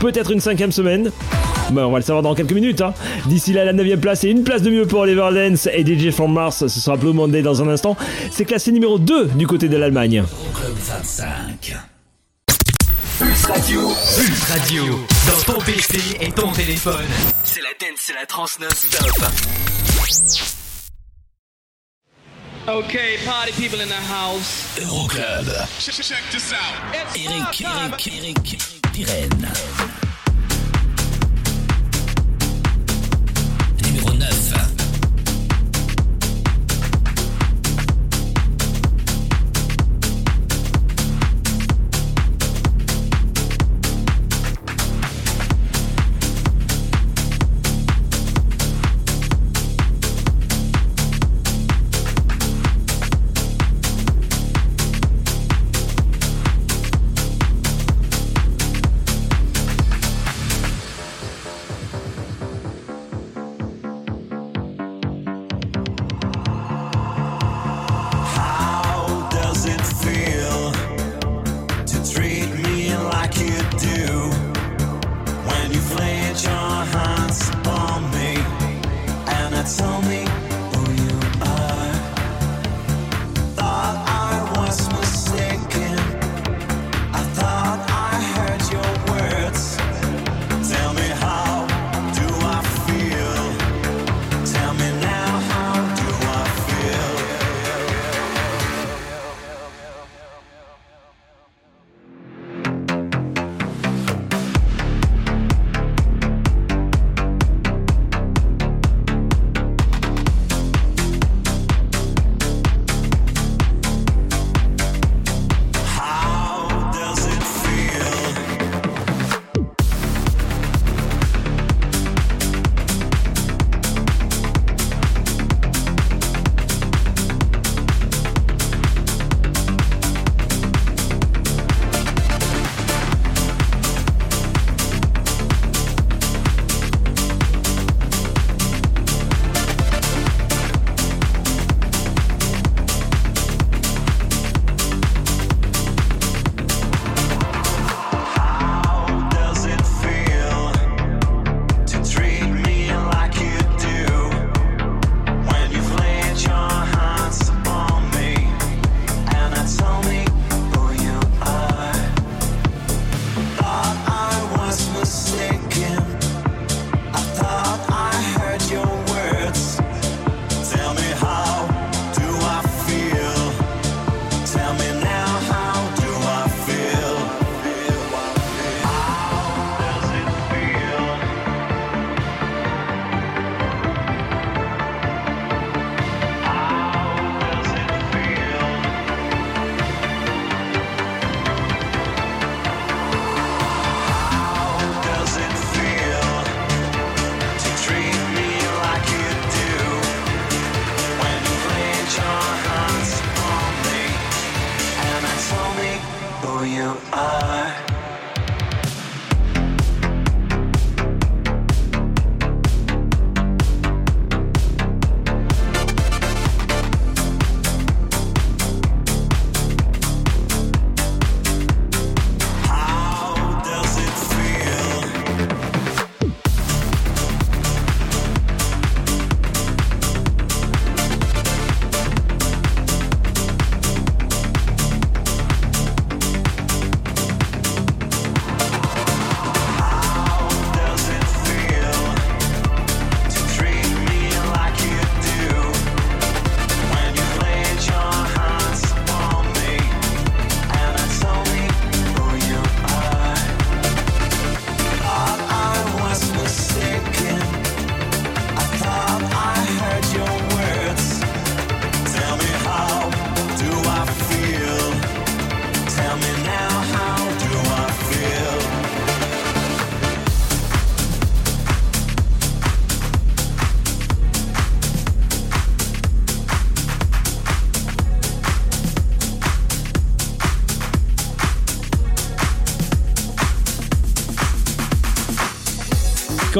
Peut-être 0.00 0.32
une 0.32 0.40
cinquième 0.40 0.72
semaine. 0.72 1.10
Bah, 1.72 1.86
on 1.86 1.90
va 1.90 1.98
le 1.98 2.04
savoir 2.04 2.22
dans 2.22 2.34
quelques 2.34 2.52
minutes. 2.52 2.80
Hein. 2.80 2.94
D'ici 3.26 3.52
là, 3.52 3.64
la 3.64 3.72
9 3.72 3.96
place 3.98 4.24
et 4.24 4.28
une 4.28 4.44
place 4.44 4.62
de 4.62 4.70
mieux 4.70 4.86
pour 4.86 5.06
Everdance 5.06 5.68
et 5.72 5.84
DJ 5.84 6.10
from 6.10 6.32
Mars. 6.32 6.66
Ce 6.66 6.80
sera 6.80 6.96
Blue 6.96 7.12
Monday 7.12 7.42
dans 7.42 7.62
un 7.62 7.68
instant. 7.68 7.96
C'est 8.30 8.44
classé 8.44 8.72
numéro 8.72 8.98
2 8.98 9.26
du 9.34 9.46
côté 9.46 9.68
de 9.68 9.76
l'Allemagne. 9.76 10.24
Club 10.54 10.74
25. 10.76 11.76
Pulse 13.18 13.44
Radio. 13.44 13.80
Pulse 14.16 14.50
Radio. 14.50 14.84
Dans 15.26 15.54
ton 15.54 15.60
PC 15.60 15.98
et 16.20 16.32
ton 16.32 16.50
téléphone. 16.52 17.06
C'est 17.44 17.60
la 17.60 17.68
dance, 17.80 17.98
c'est 17.98 18.14
la 18.14 18.26
trans 18.26 18.46
non-stop. 18.60 19.12
Party 22.64 23.52
people 23.52 23.80
in 23.80 23.88
the 23.88 23.94
house. 23.94 24.78
Euroclub. 24.80 25.46
Check, 25.78 25.94
check 25.94 26.22
this 26.30 26.52
out. 26.52 26.58
Eric, 26.94 27.60
Eric, 27.60 28.06
Eric, 28.06 28.06
Eric, 28.06 28.82
Pirenne. 28.92 30.11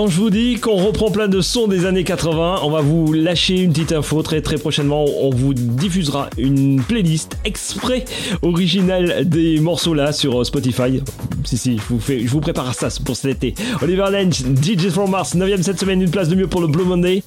Quand 0.03 0.09
je 0.09 0.21
vous 0.21 0.31
dis 0.31 0.57
qu'on 0.59 0.75
reprend 0.75 1.13
plein 1.13 1.29
de 1.29 1.41
sons 1.41 1.69
des 1.69 1.87
années 1.87 2.03
80, 2.03 2.63
on 2.65 2.71
va 2.71 2.81
vous 2.81 3.13
lâcher 3.13 3.61
une 3.61 3.73
petite 3.73 3.93
info 3.93 4.21
très 4.23 4.43
très 4.43 4.59
prochainement. 4.59 5.05
On 5.05 5.31
vous 5.31 5.55
diffusera 5.55 6.29
une 6.37 6.83
playlist 6.83 7.37
exprès 7.45 8.05
originale 8.43 9.29
des 9.29 9.61
morceaux 9.61 9.95
là 9.95 10.13
sur 10.13 10.41
euh, 10.41 10.43
Spotify. 10.43 11.01
Si 11.45 11.57
si, 11.57 11.79
je 11.79 11.83
vous, 11.89 12.01
fais, 12.01 12.19
je 12.19 12.27
vous 12.27 12.41
prépare 12.41 12.75
ça 12.75 12.89
pour 13.05 13.15
cet 13.15 13.45
été. 13.45 13.55
Oliver 13.81 14.07
Lench, 14.11 14.41
DJ 14.41 14.89
from 14.89 15.09
Mars, 15.09 15.37
9ème 15.37 15.63
cette 15.63 15.79
semaine, 15.79 16.03
une 16.03 16.11
place 16.11 16.29
de 16.29 16.35
mieux 16.35 16.49
pour 16.49 16.63
le 16.63 16.67
Blue 16.67 16.83
Monday. 16.83 17.23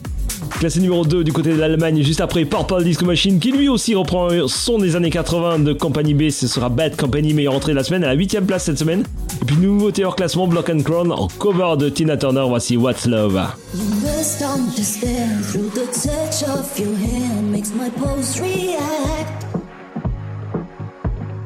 Classé 0.60 0.82
numéro 0.82 1.06
2 1.06 1.24
du 1.24 1.32
côté 1.32 1.54
de 1.54 1.58
l'Allemagne, 1.58 2.02
juste 2.02 2.20
après 2.20 2.44
Purple 2.44 2.84
Disco 2.84 3.06
Machine, 3.06 3.40
qui 3.40 3.54
lui 3.54 3.70
aussi 3.70 3.96
reprend 3.96 4.28
son 4.50 4.80
des 4.80 4.98
années 4.98 5.12
80 5.12 5.60
de 5.60 5.72
Company 5.72 6.14
B. 6.14 6.30
Ce 6.30 6.50
sera 6.50 6.68
Bad 6.68 6.98
Company, 6.98 7.34
meilleure 7.34 7.56
entrée 7.56 7.72
de 7.72 7.78
la 7.78 7.86
semaine, 7.86 8.04
à 8.04 8.14
la 8.14 8.18
8ème 8.18 8.46
place 8.46 8.66
cette 8.66 8.80
semaine. 8.80 9.06
Puis 9.46 9.58
nouveauté 9.58 10.06
hors 10.06 10.16
classement, 10.16 10.48
Block 10.48 10.70
and 10.70 10.82
Crown 10.84 11.12
en 11.12 11.28
cover 11.40 11.78
de 11.78 11.90
Tina 11.90 12.18
Turner. 12.18 12.46
Voici 12.48 12.78
What's 12.78 13.06
Love. 13.06 13.34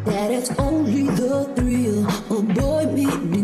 That 0.06 0.32
it's 0.32 0.50
only 0.58 1.04
the 1.04 1.46
thrill 1.56 2.08
of 2.30 2.48
boy 2.56 2.86
meeting. 2.94 3.40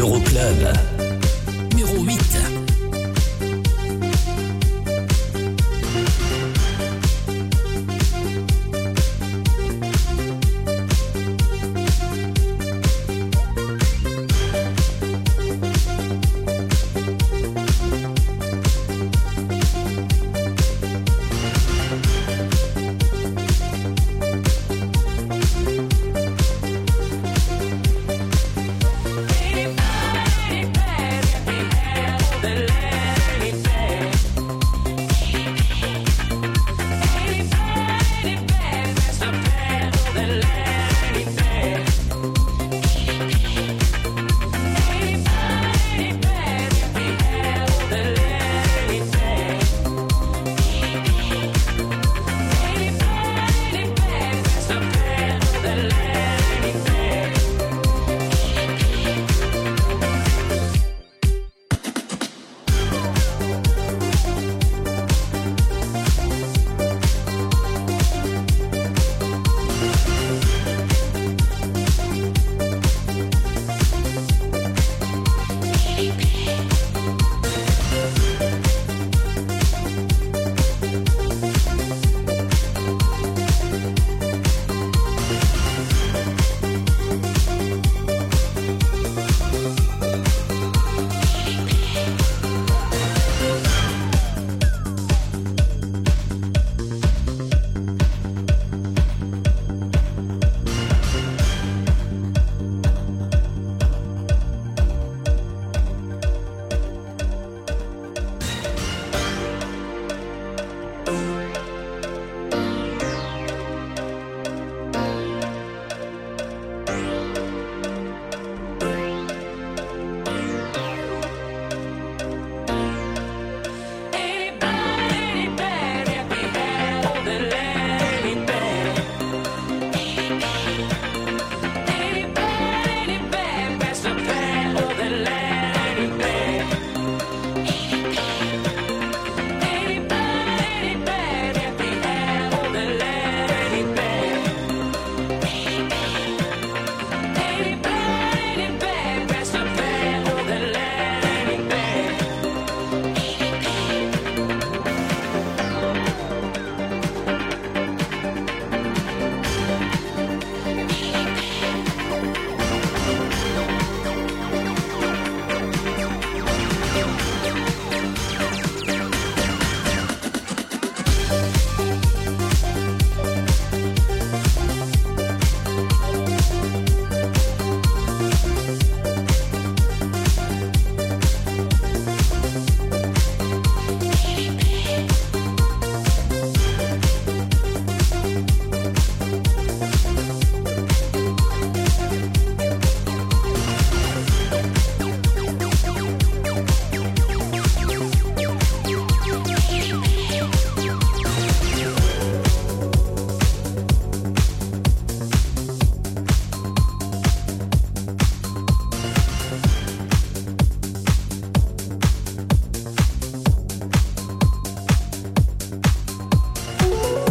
l'Euroclub. 0.00 0.89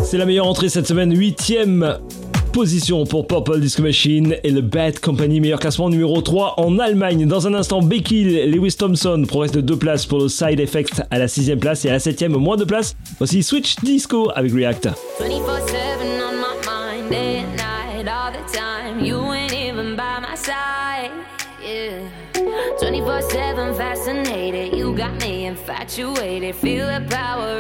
C'est 0.10 0.18
la 0.18 0.26
meilleure 0.26 0.48
entrée 0.48 0.70
cette 0.70 0.88
semaine, 0.88 1.14
8ème 1.14 2.00
position 2.52 3.04
pour 3.04 3.28
Purple 3.28 3.60
Disco 3.60 3.84
Machine 3.84 4.38
et 4.44 4.50
le 4.50 4.62
Bad 4.62 5.00
Company, 5.00 5.40
meilleur 5.40 5.60
classement 5.60 5.88
numéro 5.88 6.20
3 6.20 6.56
en 6.58 6.80
Allemagne. 6.80 7.28
Dans 7.28 7.46
un 7.46 7.54
instant, 7.54 7.84
Becky 7.84 8.24
Lewis 8.48 8.74
Thompson 8.76 9.24
progresse 9.28 9.52
de 9.52 9.62
2 9.62 9.76
places 9.78 10.08
pour 10.08 10.18
le 10.18 10.28
Side 10.28 10.60
Effect 10.60 11.04
à 11.12 11.20
la 11.20 11.28
6 11.28 11.56
place 11.58 11.86
et 11.86 11.90
à 11.90 11.94
la 11.94 12.00
7 12.00 12.28
moins 12.28 12.58
de 12.58 12.66
places. 12.66 12.96
Voici 13.20 13.44
Switch 13.44 13.76
Disco 13.84 14.32
avec 14.34 14.52
React. 14.52 14.90
24/7 15.20 15.30
on 16.24 16.40
Yeah. 21.62 22.10
24 22.80 23.30
7 23.30 23.76
fascinated. 23.76 24.74
You 24.76 24.96
got 24.96 25.20
me 25.22 25.46
infatuated. 25.46 26.56
Feel 26.56 26.88
the 26.88 27.02
power 27.10 27.59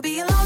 could 0.00 0.08
be 0.08 0.20
alone 0.20 0.39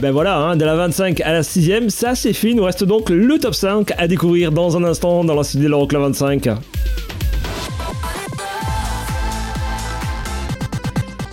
Ben 0.00 0.12
voilà, 0.12 0.36
hein, 0.36 0.56
de 0.56 0.64
la 0.64 0.76
25 0.76 1.20
à 1.22 1.32
la 1.32 1.40
6ème, 1.40 1.88
ça 1.88 2.14
c'est 2.14 2.32
fait. 2.32 2.50
Il 2.50 2.56
nous 2.56 2.62
reste 2.62 2.84
donc 2.84 3.10
le 3.10 3.36
top 3.40 3.52
5 3.52 3.90
à 3.98 4.06
découvrir 4.06 4.52
dans 4.52 4.76
un 4.76 4.84
instant 4.84 5.24
dans 5.24 5.34
la 5.34 5.42
suite 5.42 5.60
de 5.60 5.66
l'Euroclub 5.66 6.02
25. 6.02 6.50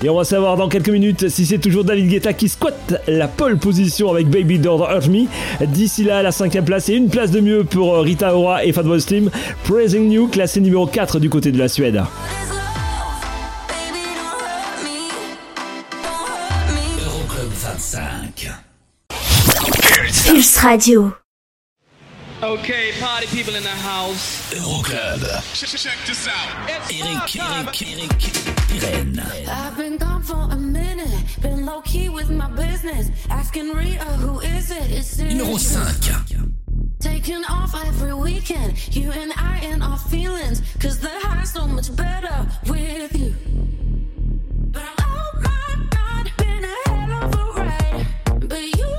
Et 0.01 0.09
on 0.09 0.15
va 0.15 0.23
savoir 0.23 0.57
dans 0.57 0.67
quelques 0.67 0.89
minutes 0.89 1.29
si 1.29 1.45
c'est 1.45 1.59
toujours 1.59 1.83
David 1.83 2.09
Guetta 2.09 2.33
qui 2.33 2.49
squatte 2.49 3.03
la 3.07 3.27
pole 3.27 3.59
position 3.59 4.09
avec 4.09 4.29
Baby 4.29 4.57
Don't 4.57 4.81
Hurt 4.81 5.09
Me. 5.09 5.27
D'ici 5.63 6.03
là, 6.03 6.23
la 6.23 6.31
cinquième 6.31 6.65
place 6.65 6.89
et 6.89 6.95
une 6.95 7.09
place 7.09 7.29
de 7.29 7.39
mieux 7.39 7.65
pour 7.65 7.93
euh, 7.93 8.01
Rita 8.01 8.35
Ora 8.35 8.65
et 8.65 8.71
Fatboy 8.71 8.99
Slim. 8.99 9.29
Praising 9.65 10.09
You, 10.11 10.27
classé 10.27 10.59
numéro 10.59 10.87
4 10.87 11.19
du 11.19 11.29
côté 11.29 11.51
de 11.51 11.59
la 11.59 11.67
Suède. 11.67 12.01
Radio. 20.63 21.15
Okay, 22.43 22.91
party 22.99 23.27
people 23.27 23.55
in 23.55 23.63
the 23.63 23.69
house. 23.69 24.53
Euroclub. 24.53 25.21
Check 25.53 25.97
this 26.05 26.27
out. 26.27 26.69
Eric, 26.69 27.35
Eric, 27.35 27.81
Eric, 27.81 28.09
Pirenne. 28.67 29.47
I've 29.47 29.77
been 29.77 29.97
gone 29.97 30.21
for 30.21 30.47
a 30.51 30.55
minute, 30.55 31.07
been 31.41 31.65
low 31.65 31.81
key 31.81 32.09
with 32.09 32.29
my 32.29 32.49
business. 32.51 33.09
Asking 33.29 33.69
Rita, 33.73 34.03
who 34.03 34.39
is 34.41 34.71
it? 34.71 34.91
It's 34.91 35.17
Numéro 35.17 35.57
serious. 35.59 35.97
5. 36.05 36.51
Taking 36.99 37.43
off 37.45 37.73
every 37.85 38.13
weekend, 38.13 38.95
you 38.95 39.11
and 39.11 39.31
I 39.37 39.59
and 39.63 39.81
our 39.81 39.97
feelings. 39.97 40.61
Cause 40.79 40.99
the 40.99 41.09
high's 41.09 41.53
so 41.53 41.65
much 41.67 41.95
better 41.95 42.47
with 42.67 43.15
you. 43.17 43.33
Oh 44.75 45.31
my 45.41 45.75
god, 45.89 46.31
been 46.37 46.65
a 46.65 46.89
hell 46.89 47.23
of 47.23 47.33
a 47.33 47.43
ride. 47.61 48.07
But 48.47 48.63
you 48.77 48.98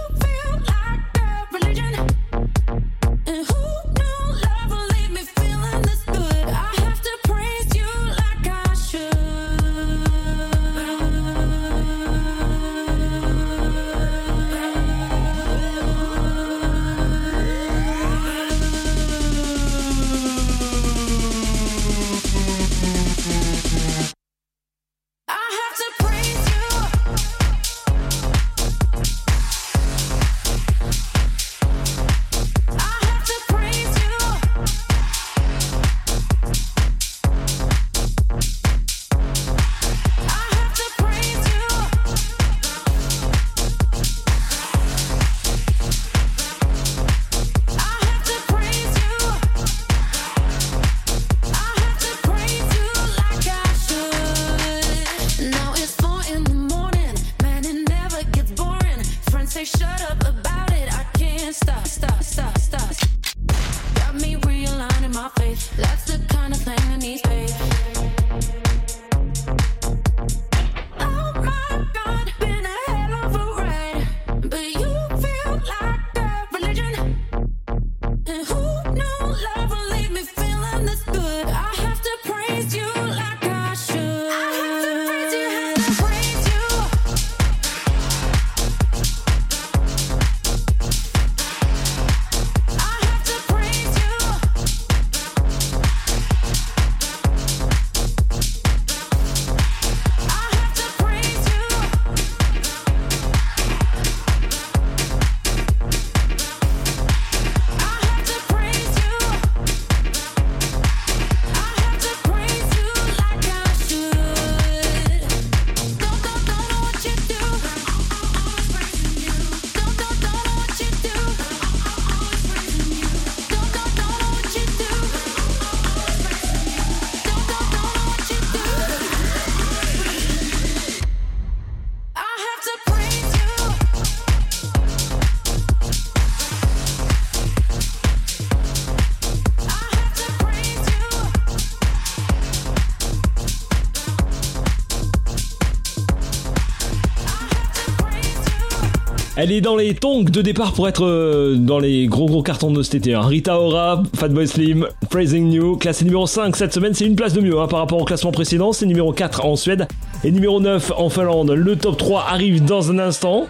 Elle 149.43 149.53
est 149.53 149.63
dans 149.63 149.77
les 149.77 149.95
tongs 149.95 150.23
de 150.25 150.43
départ 150.43 150.75
pour 150.75 150.87
être 150.87 151.03
euh, 151.07 151.57
dans 151.57 151.79
les 151.79 152.09
gros 152.09 152.27
gros 152.27 152.43
cartons 152.43 152.73
de 152.73 152.83
cet 152.83 152.97
été. 152.97 153.15
hein. 153.15 153.23
Rita 153.23 153.59
Ora, 153.59 154.03
Fatboy 154.15 154.47
Slim, 154.47 154.87
Praising 155.09 155.51
You, 155.51 155.79
classé 155.79 156.05
numéro 156.05 156.27
5 156.27 156.55
cette 156.55 156.75
semaine, 156.75 156.93
c'est 156.93 157.07
une 157.07 157.17
place 157.17 157.33
de 157.33 157.41
mieux 157.41 157.59
hein, 157.59 157.67
par 157.67 157.79
rapport 157.79 158.03
au 158.03 158.05
classement 158.05 158.33
précédent, 158.33 158.75
c'est 158.75 158.85
numéro 158.85 159.15
4 159.15 159.47
en 159.47 159.57
Suède 159.57 159.89
et 160.25 160.31
numéro 160.31 160.61
9 160.61 160.93
en 160.95 161.09
Finlande. 161.09 161.53
Le 161.53 161.77
top 161.77 161.97
3 161.97 162.27
arrive 162.29 162.63
dans 162.67 162.91
un 162.91 162.99
instant, 162.99 163.47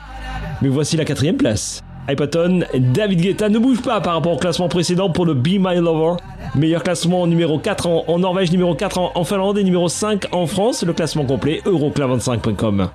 mais 0.62 0.69
voici 0.69 0.97
la 0.97 1.05
quatrième 1.05 1.37
place. 1.37 1.83
Hypaton, 2.09 2.61
David 2.95 3.21
Guetta 3.23 3.49
ne 3.49 3.59
bouge 3.59 3.83
pas 3.83 4.01
par 4.01 4.15
rapport 4.15 4.35
au 4.35 4.39
classement 4.39 4.69
précédent 4.69 5.11
pour 5.11 5.27
le 5.27 5.35
Be 5.35 5.59
My 5.59 5.75
Lover. 5.75 6.23
Meilleur 6.55 6.85
classement 6.85 7.27
numéro 7.27 7.59
4 7.59 7.89
en, 8.07 8.19
Norvège, 8.21 8.53
numéro 8.53 8.77
4 8.77 8.97
en, 8.97 9.11
en 9.17 9.25
Finlande 9.25 9.59
et 9.59 9.65
numéro 9.65 9.89
5 9.89 10.29
en 10.31 10.47
France. 10.47 10.85
Le 10.85 10.93
classement 10.93 11.25
complet 11.25 11.61
euroclub25.com. 11.67 12.91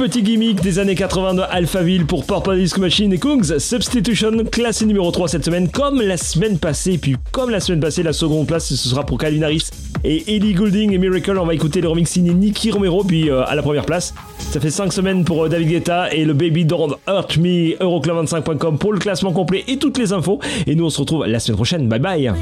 petit 0.00 0.22
gimmick 0.22 0.62
des 0.62 0.78
années 0.78 0.94
80 0.94 1.34
de 1.34 1.42
Alphaville 1.50 2.06
pour 2.06 2.24
Purple 2.24 2.56
Disco 2.56 2.80
Machine 2.80 3.12
et 3.12 3.18
Kungs. 3.18 3.58
Substitution 3.58 4.32
classé 4.50 4.86
numéro 4.86 5.10
3 5.10 5.28
cette 5.28 5.44
semaine, 5.44 5.68
comme 5.68 6.00
la 6.00 6.16
semaine 6.16 6.58
passée. 6.58 6.96
Puis, 6.96 7.16
comme 7.32 7.50
la 7.50 7.60
semaine 7.60 7.80
passée, 7.80 8.02
la 8.02 8.14
seconde 8.14 8.46
place, 8.46 8.64
ce 8.64 8.76
sera 8.76 9.04
pour 9.04 9.18
Calvin 9.18 9.42
Harris 9.42 9.68
et 10.02 10.36
Ellie 10.36 10.54
Goulding 10.54 10.94
et 10.94 10.96
Miracle. 10.96 11.36
On 11.38 11.44
va 11.44 11.52
écouter 11.52 11.82
le 11.82 11.88
remix 11.88 12.10
signé 12.10 12.32
Nicky 12.32 12.70
Romero, 12.70 13.04
puis 13.04 13.28
euh, 13.28 13.44
à 13.44 13.54
la 13.54 13.60
première 13.60 13.84
place. 13.84 14.14
Ça 14.38 14.58
fait 14.58 14.70
5 14.70 14.90
semaines 14.90 15.22
pour 15.22 15.44
euh, 15.44 15.48
David 15.50 15.68
Guetta 15.68 16.10
et 16.14 16.24
le 16.24 16.32
Baby 16.32 16.64
Don't 16.64 16.96
Hurt 17.06 17.36
Me, 17.36 17.76
Euroclub25.com 17.78 18.78
pour 18.78 18.94
le 18.94 19.00
classement 19.00 19.34
complet 19.34 19.64
et 19.68 19.76
toutes 19.76 19.98
les 19.98 20.14
infos. 20.14 20.40
Et 20.66 20.76
nous, 20.76 20.86
on 20.86 20.90
se 20.90 21.00
retrouve 21.00 21.26
la 21.26 21.38
semaine 21.40 21.56
prochaine. 21.56 21.88
Bye 21.88 22.00
bye. 22.00 22.32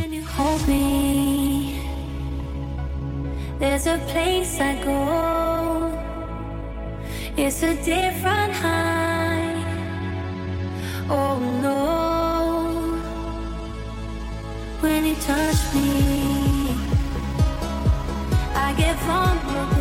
It's 7.40 7.62
a 7.62 7.72
different 7.76 8.52
high. 8.52 9.62
Oh 11.08 11.38
no, 11.62 12.98
when 14.80 15.04
you 15.06 15.14
touch 15.14 15.72
me, 15.72 16.74
I 18.56 18.74
get 18.76 18.96
vulnerable. 19.06 19.77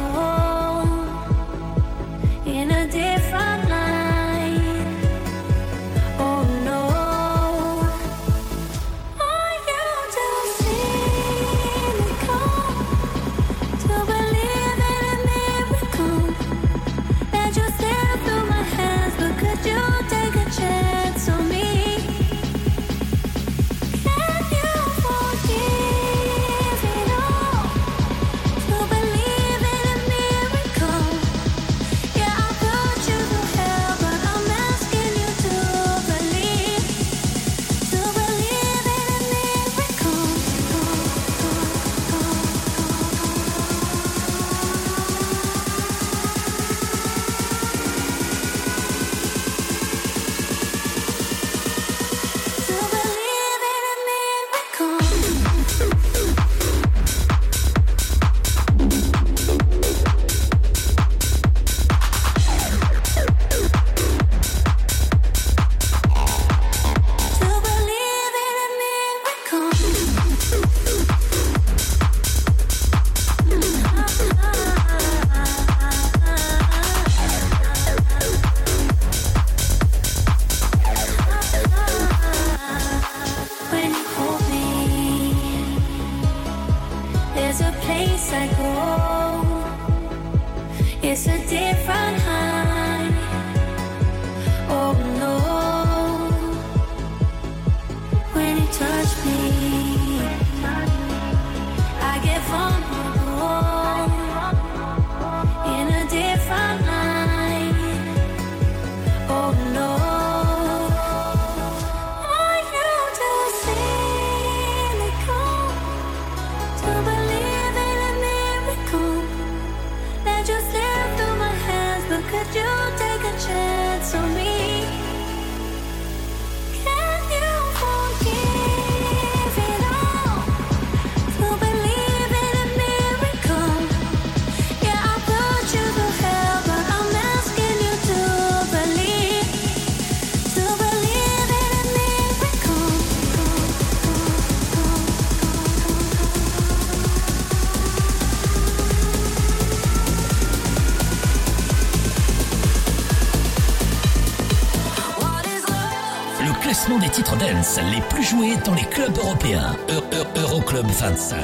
classement 156.78 157.00
des 157.00 157.10
titres 157.10 157.36
dance 157.38 157.80
les 157.92 158.02
plus 158.02 158.24
joués 158.24 158.56
dans 158.64 158.76
les 158.76 158.84
clubs 158.84 159.18
européens. 159.18 159.76
E, 159.90 159.94
e, 160.14 160.40
Euroclub 160.40 160.86
-Euro 160.86 160.94
25. 160.94 161.40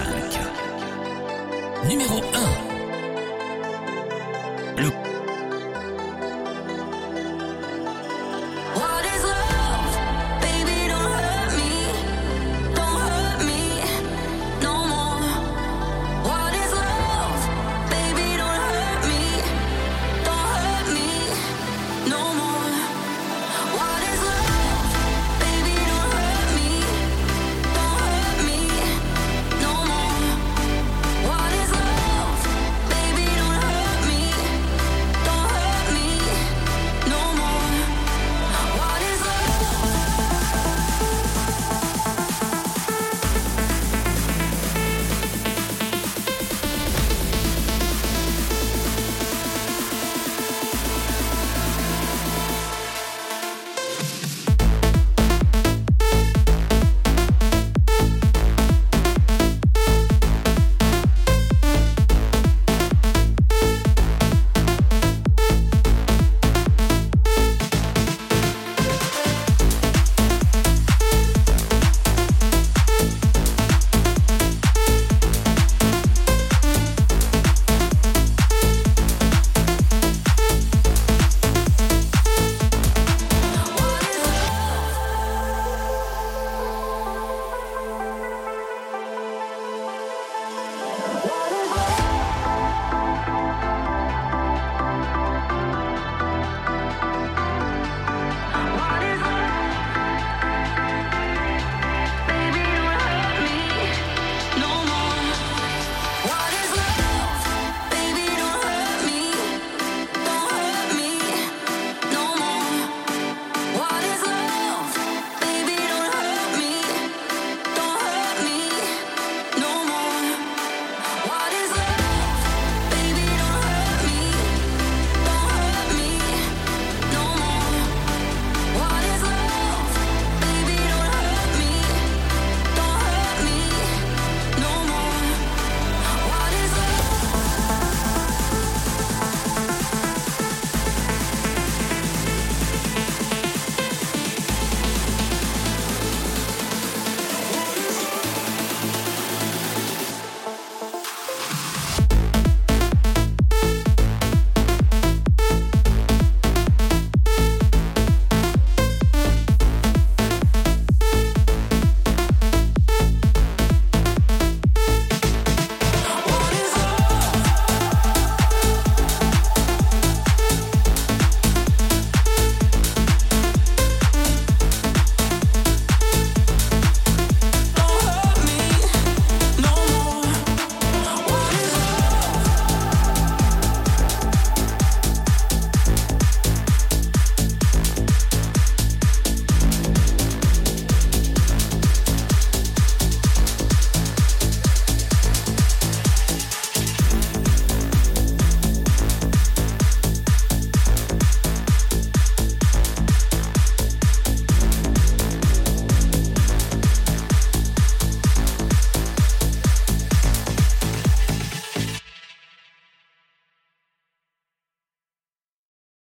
Numéro 1.89 2.21
1. 2.69 2.72